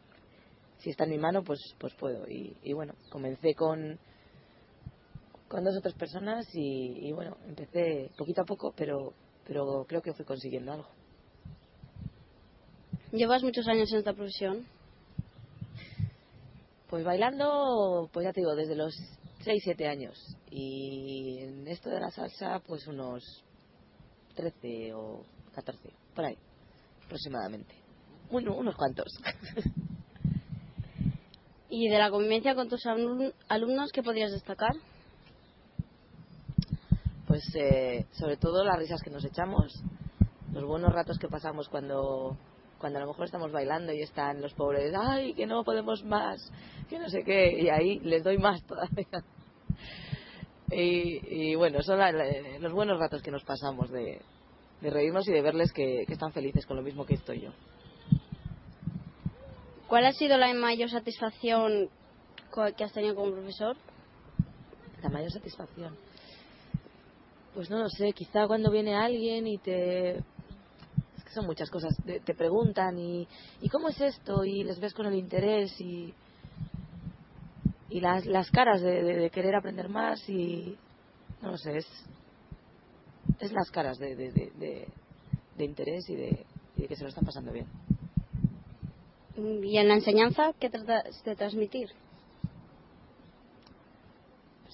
si 0.80 0.90
está 0.90 1.04
en 1.04 1.12
mi 1.12 1.18
mano, 1.18 1.44
pues, 1.44 1.60
pues 1.78 1.94
puedo. 1.96 2.28
Y, 2.28 2.56
y 2.64 2.74
bueno, 2.74 2.94
comencé 3.10 3.54
con, 3.54 4.00
con 5.48 5.64
dos 5.64 5.78
o 5.78 5.82
tres 5.82 5.96
personas 5.96 6.46
y, 6.54 7.08
y 7.08 7.12
bueno, 7.12 7.38
empecé 7.48 8.12
poquito 8.18 8.42
a 8.42 8.46
poco, 8.46 8.74
pero, 8.76 9.14
pero 9.50 9.84
creo 9.88 10.04
que 10.04 10.14
fui 10.14 10.26
consiguiendo 10.26 10.72
algo. 10.74 10.88
¿Llevas 13.12 13.42
muchos 13.42 13.68
años 13.68 13.92
en 13.92 13.98
esta 13.98 14.14
profesión? 14.14 14.64
Pues 16.88 17.04
bailando, 17.04 18.08
pues 18.14 18.26
ya 18.26 18.32
te 18.32 18.42
digo, 18.42 18.54
desde 18.56 18.76
los 18.76 18.94
6, 19.44 19.62
7 19.64 19.88
años. 19.88 20.16
Y 20.52 21.40
en 21.40 21.68
esto 21.68 21.90
de 21.90 22.00
la 22.00 22.12
salsa, 22.12 22.60
pues 22.68 22.86
unos 22.86 23.24
13 24.36 24.94
o 24.94 25.24
14, 25.56 25.90
por 26.16 26.26
ahí, 26.26 26.38
aproximadamente. 27.06 27.74
Bueno, 28.30 28.56
unos 28.56 28.76
cuantos. 28.76 29.12
¿Y 31.72 31.90
de 31.90 31.98
la 31.98 32.12
convivencia 32.12 32.54
con 32.54 32.70
tus 32.70 32.86
alum- 32.86 33.34
alumnos 33.48 33.92
qué 33.92 34.04
podrías 34.04 34.32
destacar? 34.32 34.74
Pues 37.40 37.56
eh, 37.56 38.06
sobre 38.12 38.36
todo 38.36 38.66
las 38.66 38.78
risas 38.78 39.02
que 39.02 39.10
nos 39.10 39.24
echamos, 39.24 39.72
los 40.52 40.66
buenos 40.66 40.92
ratos 40.94 41.18
que 41.18 41.30
pasamos 41.30 41.70
cuando, 41.70 42.36
cuando 42.78 43.00
a 43.00 43.02
lo 43.04 43.08
mejor 43.08 43.24
estamos 43.28 43.54
bailando 43.54 43.94
y 43.94 44.02
están 44.02 44.42
los 44.42 44.54
pobres, 44.56 44.94
ay, 44.94 45.34
que 45.36 45.46
no 45.46 45.64
podemos 45.64 46.04
más, 46.04 46.52
que 46.90 47.00
no 47.00 47.08
sé 47.08 47.24
qué, 47.24 47.50
y 47.62 47.70
ahí 47.70 48.00
les 48.02 48.26
doy 48.26 48.38
más 48.40 48.62
todavía. 48.68 49.24
Y, 50.70 51.52
y 51.52 51.56
bueno, 51.56 51.82
son 51.82 52.00
la- 52.00 52.12
la- 52.12 52.60
los 52.60 52.74
buenos 52.74 53.00
ratos 53.00 53.22
que 53.22 53.32
nos 53.32 53.46
pasamos 53.46 53.90
de, 53.90 54.22
de 54.82 54.90
reírnos 54.90 55.26
y 55.30 55.32
de 55.32 55.42
verles 55.42 55.72
que, 55.72 56.04
que 56.08 56.14
están 56.14 56.34
felices 56.34 56.66
con 56.66 56.76
lo 56.76 56.84
mismo 56.84 57.06
que 57.06 57.14
estoy 57.14 57.40
yo. 57.42 57.52
¿Cuál 59.88 60.06
ha 60.08 60.12
sido 60.12 60.38
la 60.38 60.54
mayor 60.56 60.90
satisfacción 60.90 61.90
que 62.76 62.84
has 62.84 62.92
tenido 62.92 63.16
como 63.16 63.32
profesor? 63.32 63.78
La 65.02 65.10
mayor 65.10 65.32
satisfacción. 65.32 65.98
Pues 67.54 67.70
no 67.70 67.80
lo 67.80 67.90
sé, 67.90 68.14
quizá 68.14 68.48
cuando 68.48 68.72
viene 68.72 68.96
alguien 68.96 69.48
y 69.48 69.58
te... 69.58 70.18
Es 70.18 70.24
que 71.24 71.34
son 71.34 71.46
muchas 71.46 71.70
cosas. 71.70 71.94
Te, 72.06 72.34
preguntan 72.34 72.98
y, 72.98 73.28
¿y 73.62 73.70
cómo 73.70 73.90
es 73.90 74.00
esto? 74.00 74.44
Y 74.46 74.64
les 74.64 74.80
ves 74.80 74.94
con 74.94 75.06
el 75.08 75.16
interés 75.16 75.72
y, 75.80 76.14
y 77.90 78.00
las, 78.00 78.26
las 78.26 78.50
caras 78.52 78.82
de, 78.82 79.04
de- 79.04 79.30
querer 79.30 79.56
aprender 79.56 79.90
más 79.90 80.20
y... 80.30 80.78
No 81.42 81.52
lo 81.52 81.58
sé, 81.58 81.78
es, 81.78 81.86
es 83.40 83.52
las 83.52 83.70
caras 83.72 83.98
de, 83.98 84.16
de, 84.16 85.64
interés 85.64 86.10
y 86.10 86.16
de, 86.16 86.46
y 86.76 86.82
de 86.82 86.88
que 86.88 86.96
se 86.96 87.04
lo 87.04 87.10
están 87.10 87.26
pasando 87.26 87.52
bien. 87.52 87.68
¿Y 89.38 89.78
en 89.78 89.88
la 89.88 89.96
enseñanza 89.96 90.52
qué 90.60 90.70
tratas 90.70 91.04
de 91.24 91.36
transmitir? 91.36 91.88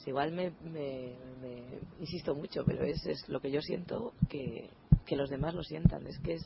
Pues 0.06 0.10
igual 0.12 0.32
me, 0.34 0.52
me- 0.62 1.18
me 1.42 1.80
insisto 2.00 2.36
mucho, 2.36 2.64
pero 2.64 2.84
es, 2.86 3.04
es 3.08 3.28
lo 3.28 3.40
que 3.40 3.50
yo 3.50 3.60
siento 3.60 4.14
que, 4.30 4.70
que 5.04 5.16
los 5.16 5.32
demás 5.32 5.56
lo 5.56 5.64
sientan. 5.64 6.06
Es 6.06 6.20
que 6.20 6.34
es, 6.34 6.44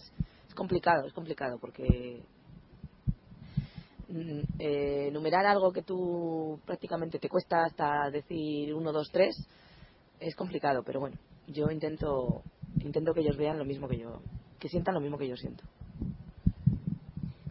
es 0.47 0.55
complicado, 0.55 1.05
es 1.05 1.11
complicado 1.11 1.57
porque 1.59 2.23
mm, 4.07 4.39
eh, 4.59 5.07
enumerar 5.09 5.45
algo 5.45 5.73
que 5.73 5.81
tú 5.81 6.57
prácticamente 6.65 7.19
te 7.19 7.27
cuesta 7.27 7.65
hasta 7.65 8.09
decir 8.09 8.73
uno, 8.73 8.93
dos, 8.93 9.09
tres 9.11 9.35
es 10.21 10.35
complicado, 10.35 10.81
pero 10.85 11.01
bueno, 11.01 11.17
yo 11.47 11.69
intento 11.69 12.41
intento 12.81 13.13
que 13.13 13.19
ellos 13.19 13.35
vean 13.35 13.57
lo 13.57 13.65
mismo 13.65 13.89
que 13.89 13.97
yo, 13.97 14.21
que 14.57 14.69
sientan 14.69 14.93
lo 14.93 15.01
mismo 15.01 15.17
que 15.17 15.27
yo 15.27 15.35
siento. 15.35 15.65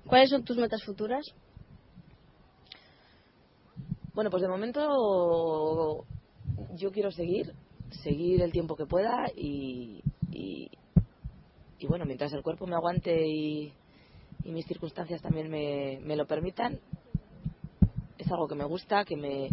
¿Cuáles 0.07 0.31
son 0.31 0.42
tus 0.42 0.57
metas 0.57 0.83
futuras? 0.85 1.23
Bueno, 4.18 4.33
pues 4.33 4.42
de 4.42 4.48
momento 4.48 6.04
yo 6.74 6.90
quiero 6.90 7.12
seguir, 7.12 7.54
seguir 8.02 8.42
el 8.42 8.50
tiempo 8.50 8.74
que 8.74 8.85
pueda 8.85 9.26
y, 9.37 10.02
y, 10.33 10.70
bueno, 11.87 12.04
mientras 12.04 12.33
el 12.33 12.42
cuerpo 12.42 12.66
me 12.66 12.74
aguante 12.74 13.14
y, 13.24 13.72
y 14.42 14.50
mis 14.50 14.66
circunstancias 14.66 15.22
también 15.22 15.48
me, 15.48 16.00
me 16.02 16.16
lo 16.16 16.26
permitan, 16.26 16.81
es 18.18 18.26
algo 18.33 18.48
que 18.48 18.57
me 18.57 18.64
gusta, 18.64 19.04
que 19.04 19.16
me... 19.16 19.50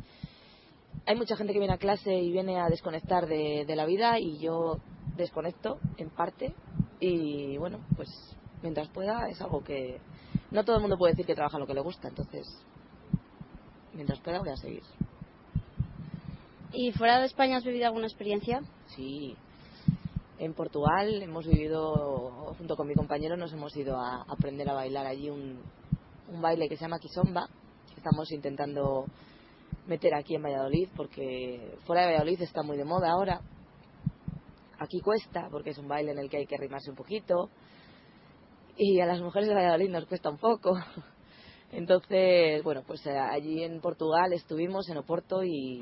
Hay 1.06 1.15
mucha 1.15 1.38
gente 1.38 1.54
que 1.54 1.60
viene 1.60 1.75
a 1.75 1.78
clase 1.78 2.15
y 2.15 2.32
viene 2.32 2.60
a 2.60 2.67
desconectar 2.67 3.28
de, 3.28 3.65
de 3.67 3.75
la 3.75 3.86
vida 3.86 4.19
y 4.19 4.39
yo 4.39 4.80
desconecto 5.15 5.78
en 5.97 6.10
parte 6.10 6.56
y 6.99 7.56
bueno, 7.58 7.82
pues 7.95 8.10
mientras 8.63 8.88
pueda 8.88 9.30
es 9.30 9.39
algo 9.43 9.63
que 9.63 9.99
no 10.49 10.65
todo 10.65 10.78
el 10.78 10.82
mundo 10.82 10.97
puede 10.97 11.13
decir 11.13 11.28
que 11.28 11.36
trabaja 11.36 11.60
lo 11.60 11.67
que 11.67 11.75
le 11.75 11.82
gusta, 11.82 12.08
entonces 12.08 12.47
mientras 13.96 14.20
pueda 14.20 14.40
voy 14.40 14.50
a 14.50 14.58
seguir. 14.58 14.84
¿Y 16.72 16.92
fuera 16.92 17.20
de 17.20 17.26
España 17.26 17.58
has 17.58 17.64
vivido 17.64 17.86
alguna 17.86 18.08
experiencia? 18.08 18.62
Sí, 18.88 19.36
en 20.38 20.54
Portugal 20.54 21.22
hemos 21.24 21.48
vivido, 21.48 22.54
junto 22.58 22.76
con 22.76 22.88
mi 22.88 22.94
compañero, 22.94 23.38
nos 23.38 23.54
hemos 23.54 23.76
ido 23.76 23.98
a 23.98 24.24
aprender 24.28 24.70
a 24.70 24.74
bailar 24.74 25.06
allí 25.06 25.30
un, 25.30 25.62
un 26.28 26.42
baile 26.42 26.68
que 26.68 26.76
se 26.76 26.82
llama 26.82 27.00
Kizomba, 27.00 27.48
estamos 27.96 28.30
intentando 28.32 29.06
meter 29.88 30.14
aquí 30.14 30.36
en 30.36 30.44
Valladolid, 30.44 30.90
porque 30.96 31.78
fuera 31.86 32.02
de 32.02 32.08
Valladolid 32.08 32.42
está 32.42 32.64
muy 32.64 32.78
de 32.78 32.86
moda 32.86 33.12
ahora. 33.12 33.40
Aquí 34.78 35.00
cuesta, 35.00 35.48
porque 35.50 35.70
es 35.70 35.78
un 35.78 35.88
baile 35.88 36.12
en 36.12 36.20
el 36.20 36.30
que 36.30 36.38
hay 36.38 36.46
que 36.46 36.56
arrimarse 36.56 36.90
un 36.90 36.98
poquito, 36.98 37.50
y 38.78 39.00
a 39.00 39.06
las 39.06 39.22
mujeres 39.22 39.48
de 39.48 39.56
Valladolid 39.56 39.90
nos 39.90 40.06
cuesta 40.06 40.30
un 40.30 40.38
poco. 40.38 40.74
Entonces, 41.76 42.64
bueno, 42.64 42.84
pues 42.88 43.06
eh, 43.06 43.18
allí 43.18 43.62
en 43.62 43.82
Portugal 43.82 44.32
estuvimos 44.32 44.88
en 44.88 44.96
Oporto 44.96 45.44
y 45.44 45.82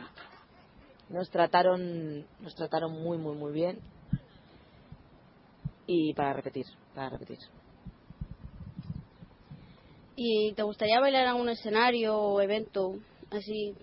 nos 1.09 1.29
trataron, 1.29 2.25
nos 2.41 2.55
trataron 2.55 2.91
muy, 2.93 3.19
muy, 3.19 3.35
muy 3.35 3.53
bien. 3.53 3.79
Y 5.85 6.15
para 6.15 6.33
repetir, 6.33 6.65
para 6.95 7.11
repetir. 7.11 7.37
¿Y 10.15 10.53
te 10.53 10.63
gustaría 10.63 10.99
bailar 10.99 11.23
en 11.23 11.29
algún 11.29 11.49
escenario 11.49 12.17
o 12.17 12.41
evento 12.41 12.95
así? 13.29 13.75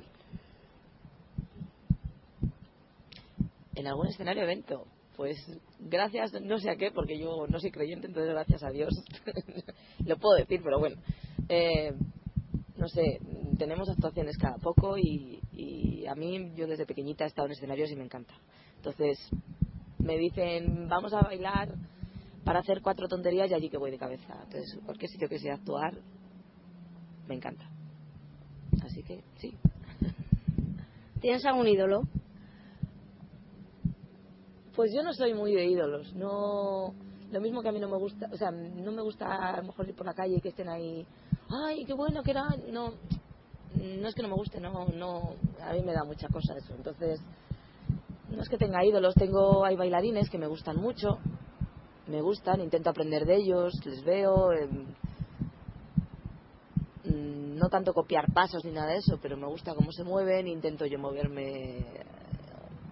En 3.76 3.86
algún 3.86 4.08
escenario 4.08 4.42
evento, 4.42 4.84
pues 5.16 5.36
gracias, 5.78 6.32
no 6.42 6.58
sé 6.58 6.70
a 6.70 6.76
qué, 6.76 6.90
porque 6.90 7.18
yo 7.18 7.46
no 7.46 7.60
soy 7.60 7.70
creyente, 7.70 8.08
entonces 8.08 8.32
gracias 8.32 8.64
a 8.64 8.70
Dios 8.70 8.90
lo 10.04 10.16
puedo 10.16 10.36
decir, 10.36 10.60
pero 10.64 10.80
bueno, 10.80 10.96
eh, 11.50 11.92
no 12.76 12.88
sé, 12.88 13.18
tenemos 13.58 13.88
actuaciones 13.88 14.38
cada 14.38 14.56
poco 14.58 14.96
y, 14.96 15.40
y 15.52 16.06
a 16.06 16.14
mí 16.14 16.52
yo 16.54 16.66
desde 16.68 16.86
pequeñita 16.86 17.24
he 17.24 17.26
estado 17.26 17.46
en 17.46 17.52
escenarios 17.52 17.90
y 17.90 17.96
me 17.96 18.04
encanta. 18.04 18.34
Entonces 18.76 19.18
me 19.98 20.16
dicen, 20.16 20.88
vamos 20.88 21.12
a 21.12 21.22
bailar 21.22 21.74
para 22.44 22.60
hacer 22.60 22.80
cuatro 22.82 23.08
tonterías 23.08 23.50
y 23.50 23.54
allí 23.54 23.68
que 23.68 23.78
voy 23.78 23.90
de 23.90 23.98
cabeza. 23.98 24.32
Entonces, 24.44 24.78
cualquier 24.84 25.10
sitio 25.10 25.28
que 25.28 25.38
sea 25.38 25.54
actuar, 25.54 25.94
me 27.26 27.34
encanta. 27.34 27.68
Así 28.84 29.02
que 29.02 29.22
sí. 29.38 29.58
¿Tienes 31.20 31.44
algún 31.44 31.66
ídolo? 31.66 32.02
Pues 34.74 34.92
yo 34.94 35.02
no 35.02 35.12
soy 35.12 35.34
muy 35.34 35.52
de 35.52 35.66
ídolos, 35.66 36.14
no 36.14 36.94
lo 37.30 37.40
mismo 37.40 37.62
que 37.62 37.68
a 37.68 37.72
mí 37.72 37.78
no 37.78 37.88
me 37.88 37.98
gusta, 37.98 38.28
o 38.32 38.36
sea, 38.36 38.50
no 38.50 38.90
me 38.92 39.02
gusta 39.02 39.26
a 39.26 39.56
lo 39.58 39.68
mejor 39.68 39.88
ir 39.88 39.94
por 39.94 40.06
la 40.06 40.14
calle 40.14 40.36
y 40.36 40.40
que 40.40 40.48
estén 40.48 40.68
ahí, 40.68 41.06
ay, 41.50 41.84
qué 41.84 41.92
bueno 41.94 42.22
que 42.22 42.30
era, 42.32 42.56
no, 42.70 42.90
no 43.70 44.08
es 44.08 44.14
que 44.14 44.22
no 44.22 44.28
me 44.28 44.34
guste, 44.34 44.60
no, 44.60 44.92
no, 44.92 45.36
a 45.60 45.72
mí 45.72 45.82
me 45.82 45.92
da 45.92 46.04
mucha 46.04 46.28
cosa 46.28 46.54
eso, 46.56 46.74
entonces, 46.74 47.20
no 48.28 48.42
es 48.42 48.48
que 48.48 48.58
tenga 48.58 48.84
ídolos, 48.84 49.14
tengo, 49.14 49.64
hay 49.64 49.76
bailarines 49.76 50.28
que 50.30 50.38
me 50.38 50.46
gustan 50.46 50.76
mucho, 50.76 51.18
me 52.06 52.20
gustan, 52.20 52.60
intento 52.60 52.90
aprender 52.90 53.24
de 53.24 53.36
ellos, 53.36 53.72
les 53.84 54.02
veo, 54.04 54.48
mm, 57.04 57.56
no 57.56 57.68
tanto 57.68 57.92
copiar 57.92 58.30
pasos 58.32 58.64
ni 58.64 58.72
nada 58.72 58.92
de 58.92 58.98
eso, 58.98 59.18
pero 59.20 59.36
me 59.36 59.46
gusta 59.46 59.74
cómo 59.74 59.90
se 59.92 60.04
mueven, 60.04 60.46
intento 60.48 60.86
yo 60.86 60.98
moverme 60.98 62.00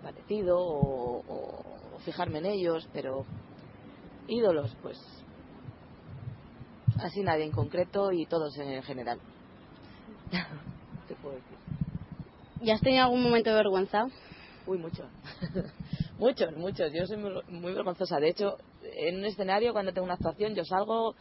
parecido 0.02 0.56
o, 0.58 1.20
o- 1.26 1.94
o 1.94 1.98
fijarme 2.00 2.38
en 2.38 2.46
ellos, 2.46 2.88
pero 2.92 3.26
ídolos, 4.26 4.74
pues 4.82 4.96
así 6.98 7.22
nadie 7.22 7.44
en 7.44 7.52
concreto 7.52 8.12
y 8.12 8.26
todos 8.26 8.56
en 8.58 8.82
general. 8.82 9.18
¿Qué 11.08 11.14
puedo 11.16 11.36
decir? 11.36 11.58
¿Y 12.60 12.70
has 12.70 12.80
tenido 12.80 13.04
algún 13.04 13.22
momento 13.22 13.50
de 13.50 13.56
vergüenza? 13.56 14.06
Uy, 14.66 14.78
mucho. 14.78 15.04
muchos, 16.18 16.56
muchos. 16.56 16.92
Yo 16.92 17.06
soy 17.06 17.16
muy, 17.16 17.32
muy 17.48 17.72
vergonzosa. 17.72 18.18
De 18.18 18.28
hecho, 18.28 18.58
en 18.82 19.18
un 19.18 19.24
escenario, 19.24 19.72
cuando 19.72 19.92
tengo 19.92 20.04
una 20.04 20.14
actuación, 20.14 20.54
yo 20.54 20.64
salgo, 20.64 21.14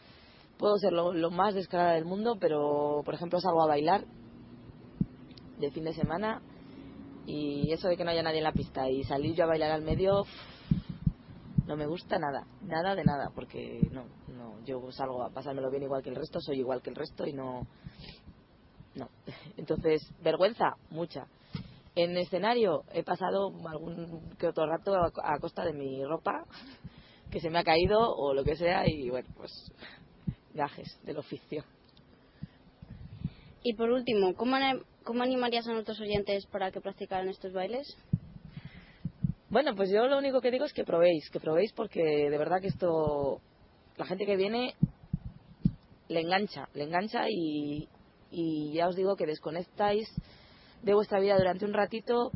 puedo 0.58 0.76
ser 0.78 0.92
lo, 0.92 1.12
lo 1.12 1.30
más 1.30 1.54
descarada 1.54 1.94
del 1.94 2.04
mundo, 2.04 2.36
pero, 2.40 3.02
por 3.04 3.14
ejemplo, 3.14 3.40
salgo 3.40 3.62
a 3.62 3.68
bailar 3.68 4.04
de 5.58 5.70
fin 5.70 5.84
de 5.84 5.94
semana 5.94 6.42
y 7.26 7.72
eso 7.72 7.88
de 7.88 7.96
que 7.96 8.04
no 8.04 8.10
haya 8.10 8.22
nadie 8.22 8.38
en 8.38 8.44
la 8.44 8.52
pista 8.52 8.88
y 8.88 9.04
salir 9.04 9.34
yo 9.34 9.44
a 9.44 9.48
bailar 9.48 9.70
al 9.70 9.82
medio 9.82 10.24
no 11.68 11.76
me 11.76 11.86
gusta 11.86 12.18
nada, 12.18 12.46
nada 12.62 12.94
de 12.94 13.04
nada, 13.04 13.30
porque 13.34 13.88
no, 13.92 14.06
no, 14.34 14.58
yo 14.64 14.90
salgo 14.90 15.22
a 15.22 15.28
pasármelo 15.28 15.70
bien 15.70 15.82
igual 15.82 16.02
que 16.02 16.08
el 16.08 16.16
resto, 16.16 16.40
soy 16.40 16.60
igual 16.60 16.80
que 16.80 16.88
el 16.88 16.96
resto 16.96 17.26
y 17.26 17.34
no, 17.34 17.66
no. 18.94 19.08
Entonces, 19.58 20.00
vergüenza, 20.22 20.76
mucha. 20.90 21.26
En 21.94 22.16
escenario 22.16 22.84
he 22.94 23.02
pasado 23.02 23.52
algún 23.68 24.30
que 24.38 24.46
otro 24.46 24.66
rato 24.66 24.94
a, 24.94 25.38
costa 25.40 25.62
de 25.62 25.74
mi 25.74 26.02
ropa 26.04 26.44
que 27.30 27.40
se 27.40 27.50
me 27.50 27.58
ha 27.58 27.64
caído 27.64 27.98
o 28.16 28.32
lo 28.32 28.44
que 28.44 28.56
sea 28.56 28.88
y 28.88 29.10
bueno, 29.10 29.28
pues 29.36 29.52
gajes 30.54 30.98
del 31.04 31.18
oficio. 31.18 31.64
Y 33.62 33.74
por 33.74 33.90
último, 33.90 34.34
¿cómo, 34.34 34.56
cómo 35.04 35.22
animarías 35.22 35.68
a 35.68 35.72
nuestros 35.72 36.00
oyentes 36.00 36.46
para 36.46 36.70
que 36.70 36.80
practicaran 36.80 37.28
estos 37.28 37.52
bailes? 37.52 37.94
Bueno, 39.50 39.74
pues 39.74 39.90
yo 39.90 40.06
lo 40.06 40.18
único 40.18 40.42
que 40.42 40.50
digo 40.50 40.66
es 40.66 40.74
que 40.74 40.84
probéis, 40.84 41.30
que 41.30 41.40
probéis 41.40 41.72
porque 41.72 42.02
de 42.02 42.38
verdad 42.38 42.60
que 42.60 42.68
esto, 42.68 43.40
la 43.96 44.04
gente 44.04 44.26
que 44.26 44.36
viene 44.36 44.74
le 46.08 46.20
engancha, 46.20 46.68
le 46.74 46.84
engancha 46.84 47.24
y, 47.30 47.88
y 48.30 48.74
ya 48.74 48.88
os 48.88 48.96
digo 48.96 49.16
que 49.16 49.24
desconectáis 49.24 50.06
de 50.82 50.92
vuestra 50.94 51.18
vida 51.18 51.38
durante 51.38 51.64
un 51.64 51.72
ratito 51.72 52.30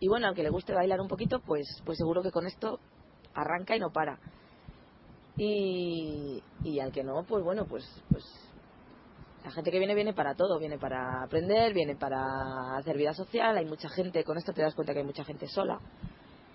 y 0.00 0.08
bueno, 0.08 0.28
aunque 0.28 0.42
le 0.42 0.50
guste 0.50 0.72
bailar 0.72 1.00
un 1.00 1.08
poquito, 1.08 1.40
pues, 1.40 1.66
pues 1.84 1.98
seguro 1.98 2.22
que 2.22 2.30
con 2.30 2.46
esto 2.46 2.78
arranca 3.34 3.76
y 3.76 3.80
no 3.80 3.90
para. 3.90 4.18
Y, 5.36 6.42
y 6.62 6.80
al 6.80 6.92
que 6.92 7.02
no, 7.02 7.24
pues 7.24 7.44
bueno, 7.44 7.66
pues, 7.66 7.84
pues 8.10 8.47
la 9.48 9.54
gente 9.54 9.70
que 9.70 9.78
viene 9.78 9.94
viene 9.94 10.12
para 10.12 10.34
todo, 10.34 10.58
viene 10.58 10.78
para 10.78 11.22
aprender, 11.22 11.72
viene 11.72 11.96
para 11.96 12.76
hacer 12.76 12.98
vida 12.98 13.14
social, 13.14 13.56
hay 13.56 13.64
mucha 13.64 13.88
gente, 13.88 14.22
con 14.22 14.36
esto 14.36 14.52
te 14.52 14.60
das 14.60 14.74
cuenta 14.74 14.92
que 14.92 14.98
hay 14.98 15.06
mucha 15.06 15.24
gente 15.24 15.46
sola 15.46 15.80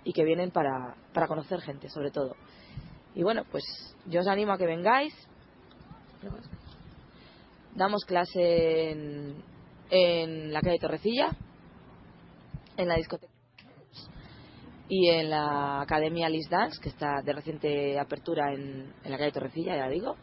y 0.03 0.13
que 0.13 0.23
vienen 0.23 0.51
para, 0.51 0.95
para 1.11 1.27
conocer 1.27 1.59
gente 1.61 1.89
sobre 1.89 2.11
todo. 2.11 2.35
Y 3.15 3.23
bueno, 3.23 3.45
pues 3.49 3.63
yo 4.05 4.19
os 4.19 4.27
animo 4.27 4.51
a 4.51 4.59
que 4.59 4.67
vengáis. 4.67 5.11
Damos 7.73 8.05
clase 8.05 8.91
en, 8.91 9.43
en 9.89 10.53
la 10.53 10.61
calle 10.61 10.77
Torrecilla, 10.77 11.31
en 12.77 12.87
la 12.87 12.95
discoteca 12.97 13.33
y 14.87 15.09
en 15.09 15.31
la 15.31 15.81
Academia 15.81 16.29
Lis 16.29 16.47
Dance, 16.47 16.79
que 16.79 16.89
está 16.89 17.23
de 17.23 17.33
reciente 17.33 17.99
apertura 17.99 18.53
en, 18.53 18.93
en 19.03 19.11
la 19.11 19.17
calle 19.17 19.31
Torrecilla, 19.31 19.75
ya 19.77 19.89
digo. 19.89 20.15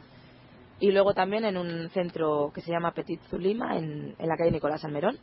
Y 0.81 0.91
luego 0.93 1.15
también 1.15 1.45
en 1.45 1.57
un 1.57 1.89
centro 1.91 2.51
que 2.55 2.61
se 2.63 2.73
llama 2.73 2.93
Petit 2.93 3.21
Zulima, 3.29 3.77
en, 3.77 4.17
en 4.19 4.29
la 4.29 4.37
calle 4.37 4.51
Nicolás 4.51 4.85
Almerón. 4.85 5.19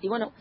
Y 0.00 0.08
bueno, 0.08 0.32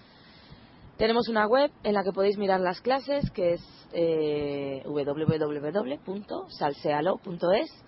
tenemos 0.98 1.30
una 1.30 1.48
web 1.48 1.72
en 1.84 1.94
la 1.94 2.04
que 2.04 2.12
podéis 2.12 2.38
mirar 2.38 2.60
las 2.60 2.82
clases, 2.82 3.32
que 3.32 3.54
es 3.54 3.62
eh, 3.94 4.84
www.salsealo.es. 4.86 7.86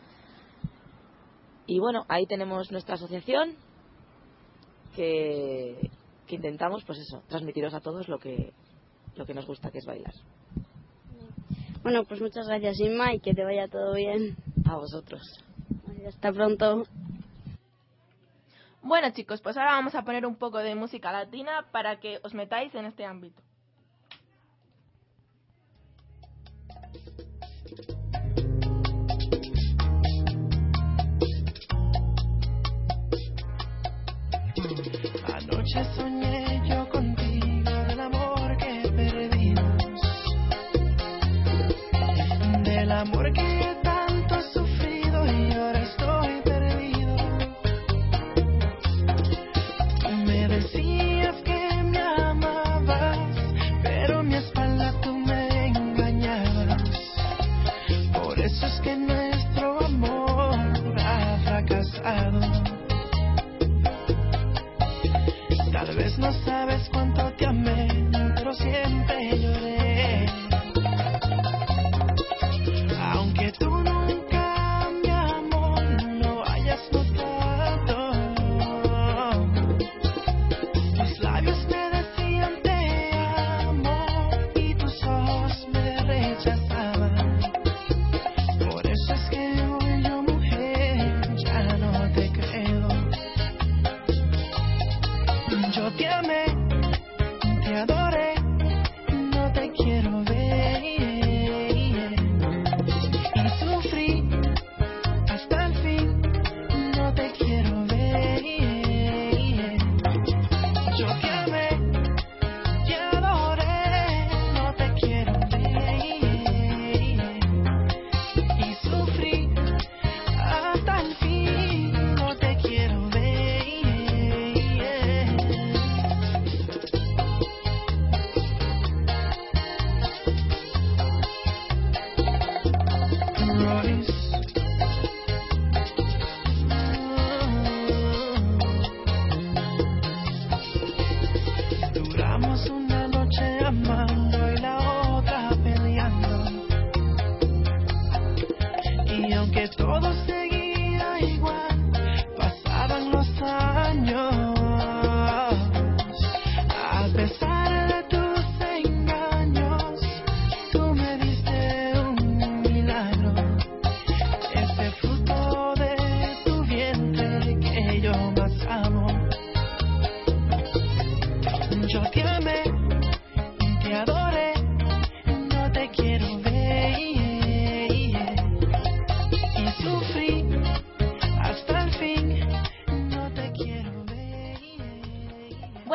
Y 1.65 1.79
bueno, 1.79 2.05
ahí 2.09 2.25
tenemos 2.25 2.69
nuestra 2.71 2.95
asociación, 2.95 3.55
que, 4.95 5.89
que 6.27 6.35
intentamos, 6.35 6.83
pues 6.85 6.99
eso, 6.99 7.23
transmitiros 7.27 7.73
a 7.73 7.81
todos 7.81 8.07
lo 8.07 8.19
que, 8.19 8.53
lo 9.15 9.25
que 9.25 9.33
nos 9.33 9.45
gusta, 9.45 9.71
que 9.71 9.79
es 9.79 9.85
bailar. 9.85 10.13
Bueno, 11.83 12.05
pues 12.05 12.21
muchas 12.21 12.47
gracias 12.47 12.79
Inma 12.79 13.13
y 13.13 13.19
que 13.19 13.33
te 13.33 13.43
vaya 13.43 13.67
todo 13.67 13.93
bien. 13.93 14.37
A 14.65 14.77
vosotros. 14.77 15.21
Hasta 16.07 16.31
pronto. 16.33 16.85
Bueno 18.81 19.11
chicos, 19.11 19.41
pues 19.41 19.55
ahora 19.55 19.71
vamos 19.71 19.95
a 19.95 20.03
poner 20.03 20.25
un 20.25 20.35
poco 20.35 20.57
de 20.57 20.75
música 20.75 21.11
latina 21.11 21.65
para 21.71 21.99
que 21.99 22.19
os 22.23 22.33
metáis 22.33 22.75
en 22.75 22.85
este 22.85 23.05
ámbito. 23.05 23.41
Anoche 35.33 35.83
soñé 35.95 36.61
yo 36.67 36.89
contigo 36.89 37.71
del 37.87 37.99
amor 38.01 38.57
que 38.57 38.91
perdimos, 38.95 40.01
del 42.63 42.91
amor 42.91 43.31
que 43.31 43.52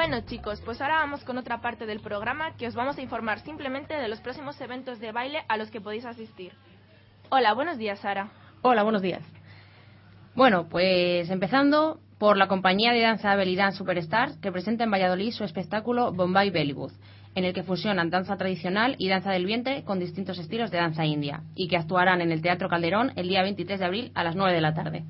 Bueno 0.09 0.25
chicos, 0.25 0.63
pues 0.65 0.81
ahora 0.81 0.95
vamos 1.01 1.23
con 1.23 1.37
otra 1.37 1.61
parte 1.61 1.85
del 1.85 2.01
programa 2.01 2.57
que 2.57 2.67
os 2.67 2.75
vamos 2.75 2.97
a 2.97 3.03
informar 3.03 3.41
simplemente 3.41 3.93
de 3.93 4.09
los 4.09 4.23
próximos 4.23 4.59
eventos 4.59 5.01
de 5.01 5.13
baile 5.13 5.41
a 5.49 5.59
los 5.59 5.71
que 5.71 5.83
podéis 5.83 6.07
asistir. 6.07 6.53
Hola, 7.29 7.53
buenos 7.53 7.77
días 7.77 7.99
Sara. 7.99 8.31
Hola, 8.63 8.85
buenos 8.85 9.03
días. 9.03 9.21
Bueno, 10.35 10.67
pues 10.71 11.29
empezando 11.29 12.01
por 12.17 12.39
la 12.39 12.49
compañía 12.49 12.95
de 12.95 13.03
danza 13.03 13.37
Belly 13.37 13.55
Dance 13.55 13.77
Superstar, 13.77 14.41
que 14.41 14.51
presenta 14.51 14.85
en 14.85 14.91
Valladolid 14.91 15.31
su 15.31 15.45
espectáculo 15.45 16.11
Bombay 16.11 16.49
Bollywood, 16.49 16.93
en 17.35 17.45
el 17.45 17.53
que 17.53 17.63
fusionan 17.63 18.09
danza 18.09 18.39
tradicional 18.39 18.97
y 18.97 19.11
danza 19.11 19.31
del 19.31 19.45
vientre 19.45 19.85
con 19.85 20.01
distintos 20.01 20.39
estilos 20.39 20.71
de 20.71 20.79
danza 20.79 21.05
india, 21.05 21.43
y 21.55 21.69
que 21.69 21.77
actuarán 21.77 22.23
en 22.23 22.33
el 22.33 22.41
Teatro 22.41 22.71
Calderón 22.71 23.13
el 23.17 23.29
día 23.29 23.43
23 23.43 23.79
de 23.79 23.85
abril 23.85 24.13
a 24.15 24.25
las 24.25 24.37
9 24.37 24.55
de 24.55 24.61
la 24.63 24.73
tarde. 24.73 25.05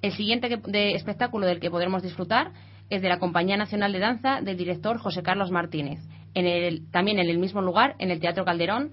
El 0.00 0.12
siguiente 0.12 0.62
espectáculo 0.94 1.46
del 1.46 1.60
que 1.60 1.70
podremos 1.70 2.02
disfrutar 2.02 2.52
es 2.90 3.02
de 3.02 3.08
la 3.08 3.18
Compañía 3.18 3.56
Nacional 3.56 3.92
de 3.92 3.98
Danza 3.98 4.40
del 4.40 4.56
director 4.56 4.98
José 4.98 5.22
Carlos 5.22 5.50
Martínez, 5.50 6.00
en 6.34 6.46
el- 6.46 6.90
también 6.90 7.18
en 7.18 7.28
el 7.28 7.38
mismo 7.38 7.60
lugar, 7.62 7.94
en 7.98 8.10
el 8.10 8.20
Teatro 8.20 8.44
Calderón, 8.44 8.92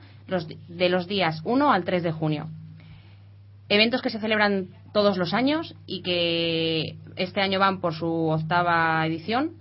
de 0.68 0.90
los 0.90 1.08
días 1.08 1.42
1 1.44 1.72
al 1.72 1.84
3 1.84 2.04
de 2.04 2.12
junio. 2.12 2.50
Eventos 3.70 4.02
que 4.02 4.10
se 4.10 4.20
celebran 4.20 4.68
todos 4.94 5.18
los 5.18 5.34
años 5.34 5.76
y 5.88 6.02
que 6.02 6.98
este 7.16 7.42
año 7.42 7.60
van 7.60 7.82
por 7.82 7.94
su 7.94 8.08
octava 8.30 9.06
edición. 9.08 9.54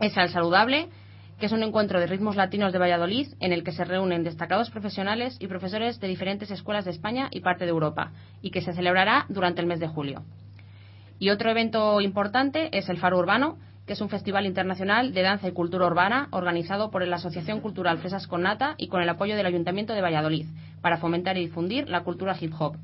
Es 0.00 0.16
Al 0.18 0.30
Saludable, 0.30 0.88
que 1.38 1.46
es 1.46 1.52
un 1.52 1.62
encuentro 1.62 2.00
de 2.00 2.06
ritmos 2.06 2.34
latinos 2.36 2.72
de 2.72 2.78
Valladolid 2.78 3.28
en 3.40 3.52
el 3.52 3.62
que 3.62 3.72
se 3.72 3.84
reúnen 3.84 4.24
destacados 4.24 4.70
profesionales 4.70 5.36
y 5.38 5.46
profesores 5.46 6.00
de 6.00 6.08
diferentes 6.08 6.50
escuelas 6.50 6.84
de 6.86 6.90
España 6.90 7.28
y 7.30 7.40
parte 7.40 7.64
de 7.64 7.70
Europa 7.70 8.12
y 8.42 8.50
que 8.50 8.62
se 8.62 8.72
celebrará 8.72 9.26
durante 9.28 9.60
el 9.60 9.66
mes 9.66 9.78
de 9.80 9.86
julio. 9.88 10.24
Y 11.18 11.30
otro 11.30 11.50
evento 11.50 12.00
importante 12.00 12.76
es 12.76 12.88
el 12.88 12.98
Faro 12.98 13.18
Urbano, 13.18 13.58
que 13.86 13.92
es 13.92 14.00
un 14.00 14.08
festival 14.08 14.46
internacional 14.46 15.14
de 15.14 15.22
danza 15.22 15.48
y 15.48 15.52
cultura 15.52 15.86
urbana 15.86 16.28
organizado 16.32 16.90
por 16.90 17.06
la 17.06 17.16
Asociación 17.16 17.60
Cultural 17.60 17.98
Fresas 17.98 18.26
con 18.26 18.42
Nata 18.42 18.74
y 18.78 18.88
con 18.88 19.00
el 19.00 19.08
apoyo 19.08 19.36
del 19.36 19.46
Ayuntamiento 19.46 19.94
de 19.94 20.02
Valladolid 20.02 20.46
para 20.82 20.98
fomentar 20.98 21.36
y 21.36 21.46
difundir 21.46 21.88
la 21.88 22.02
cultura 22.02 22.36
hip 22.38 22.52
hop. 22.58 22.76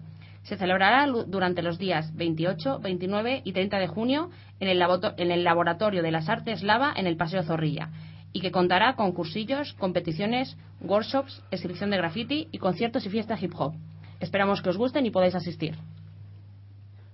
Se 0.44 0.56
celebrará 0.56 1.06
durante 1.26 1.62
los 1.62 1.78
días 1.78 2.14
28, 2.16 2.80
29 2.80 3.42
y 3.44 3.52
30 3.52 3.78
de 3.78 3.86
junio 3.86 4.30
en 4.60 4.68
el, 4.68 5.44
Laboratorio 5.44 6.02
de 6.02 6.10
las 6.10 6.28
Artes 6.28 6.62
Lava 6.62 6.92
en 6.96 7.06
el 7.06 7.16
Paseo 7.16 7.42
Zorrilla 7.42 7.90
y 8.32 8.40
que 8.40 8.50
contará 8.50 8.94
con 8.94 9.12
cursillos, 9.12 9.74
competiciones, 9.74 10.56
workshops, 10.80 11.42
exhibición 11.50 11.90
de 11.90 11.98
graffiti 11.98 12.48
y 12.50 12.58
conciertos 12.58 13.04
y 13.06 13.10
fiestas 13.10 13.42
hip 13.42 13.52
hop. 13.56 13.74
Esperamos 14.20 14.62
que 14.62 14.70
os 14.70 14.78
gusten 14.78 15.04
y 15.04 15.10
podáis 15.10 15.34
asistir. 15.34 15.76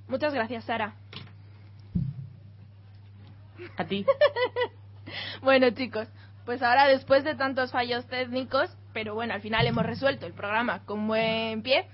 Muchas 0.08 0.32
gracias, 0.32 0.64
Sara. 0.64 0.94
A 3.78 3.84
ti. 3.84 4.04
bueno, 5.42 5.70
chicos, 5.70 6.08
pues 6.44 6.62
ahora 6.62 6.86
después 6.88 7.24
de 7.24 7.34
tantos 7.36 7.70
fallos 7.70 8.06
técnicos, 8.08 8.76
pero 8.92 9.14
bueno, 9.14 9.34
al 9.34 9.40
final 9.40 9.66
hemos 9.66 9.86
resuelto 9.86 10.26
el 10.26 10.32
programa 10.34 10.84
con 10.84 11.06
buen 11.06 11.62
pie, 11.62 11.86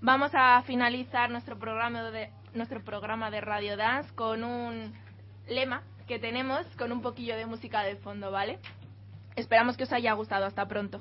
vamos 0.00 0.30
a 0.34 0.62
finalizar 0.62 1.30
nuestro 1.30 1.58
programa 1.58 2.10
de 2.10 2.30
nuestro 2.54 2.82
programa 2.84 3.30
de 3.30 3.40
Radio 3.40 3.76
Dance 3.76 4.14
con 4.14 4.44
un 4.44 4.94
lema 5.48 5.82
que 6.06 6.18
tenemos 6.18 6.64
con 6.76 6.92
un 6.92 7.02
poquillo 7.02 7.36
de 7.36 7.46
música 7.46 7.82
de 7.82 7.96
fondo, 7.96 8.30
¿vale? 8.30 8.58
Esperamos 9.34 9.76
que 9.76 9.84
os 9.84 9.92
haya 9.92 10.12
gustado. 10.12 10.44
Hasta 10.44 10.66
pronto. 10.66 11.00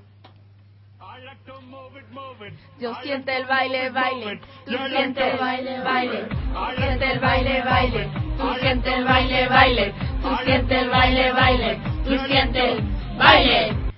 Yo 2.79 2.95
siente 3.03 3.35
el 3.35 3.45
baile, 3.45 3.89
baile. 3.91 4.41
Tú 4.65 4.77
siente 4.89 5.31
el 5.31 5.37
baile, 5.37 5.81
baile. 5.81 6.27
Tú 6.27 6.81
siente 6.81 7.11
el 7.11 7.19
baile, 7.19 7.61
baile. 7.61 8.09
Tú 8.37 8.53
siente 8.59 8.93
el 8.95 9.05
baile, 9.05 9.47
baile. 9.47 9.93
Tú 10.21 10.37
siente 10.43 10.79
el 10.79 10.89
baile, 10.89 11.31
baile. 11.31 11.79
Tú 12.05 12.17
siente 12.27 12.71
el 12.71 12.83
baile. 13.17 13.90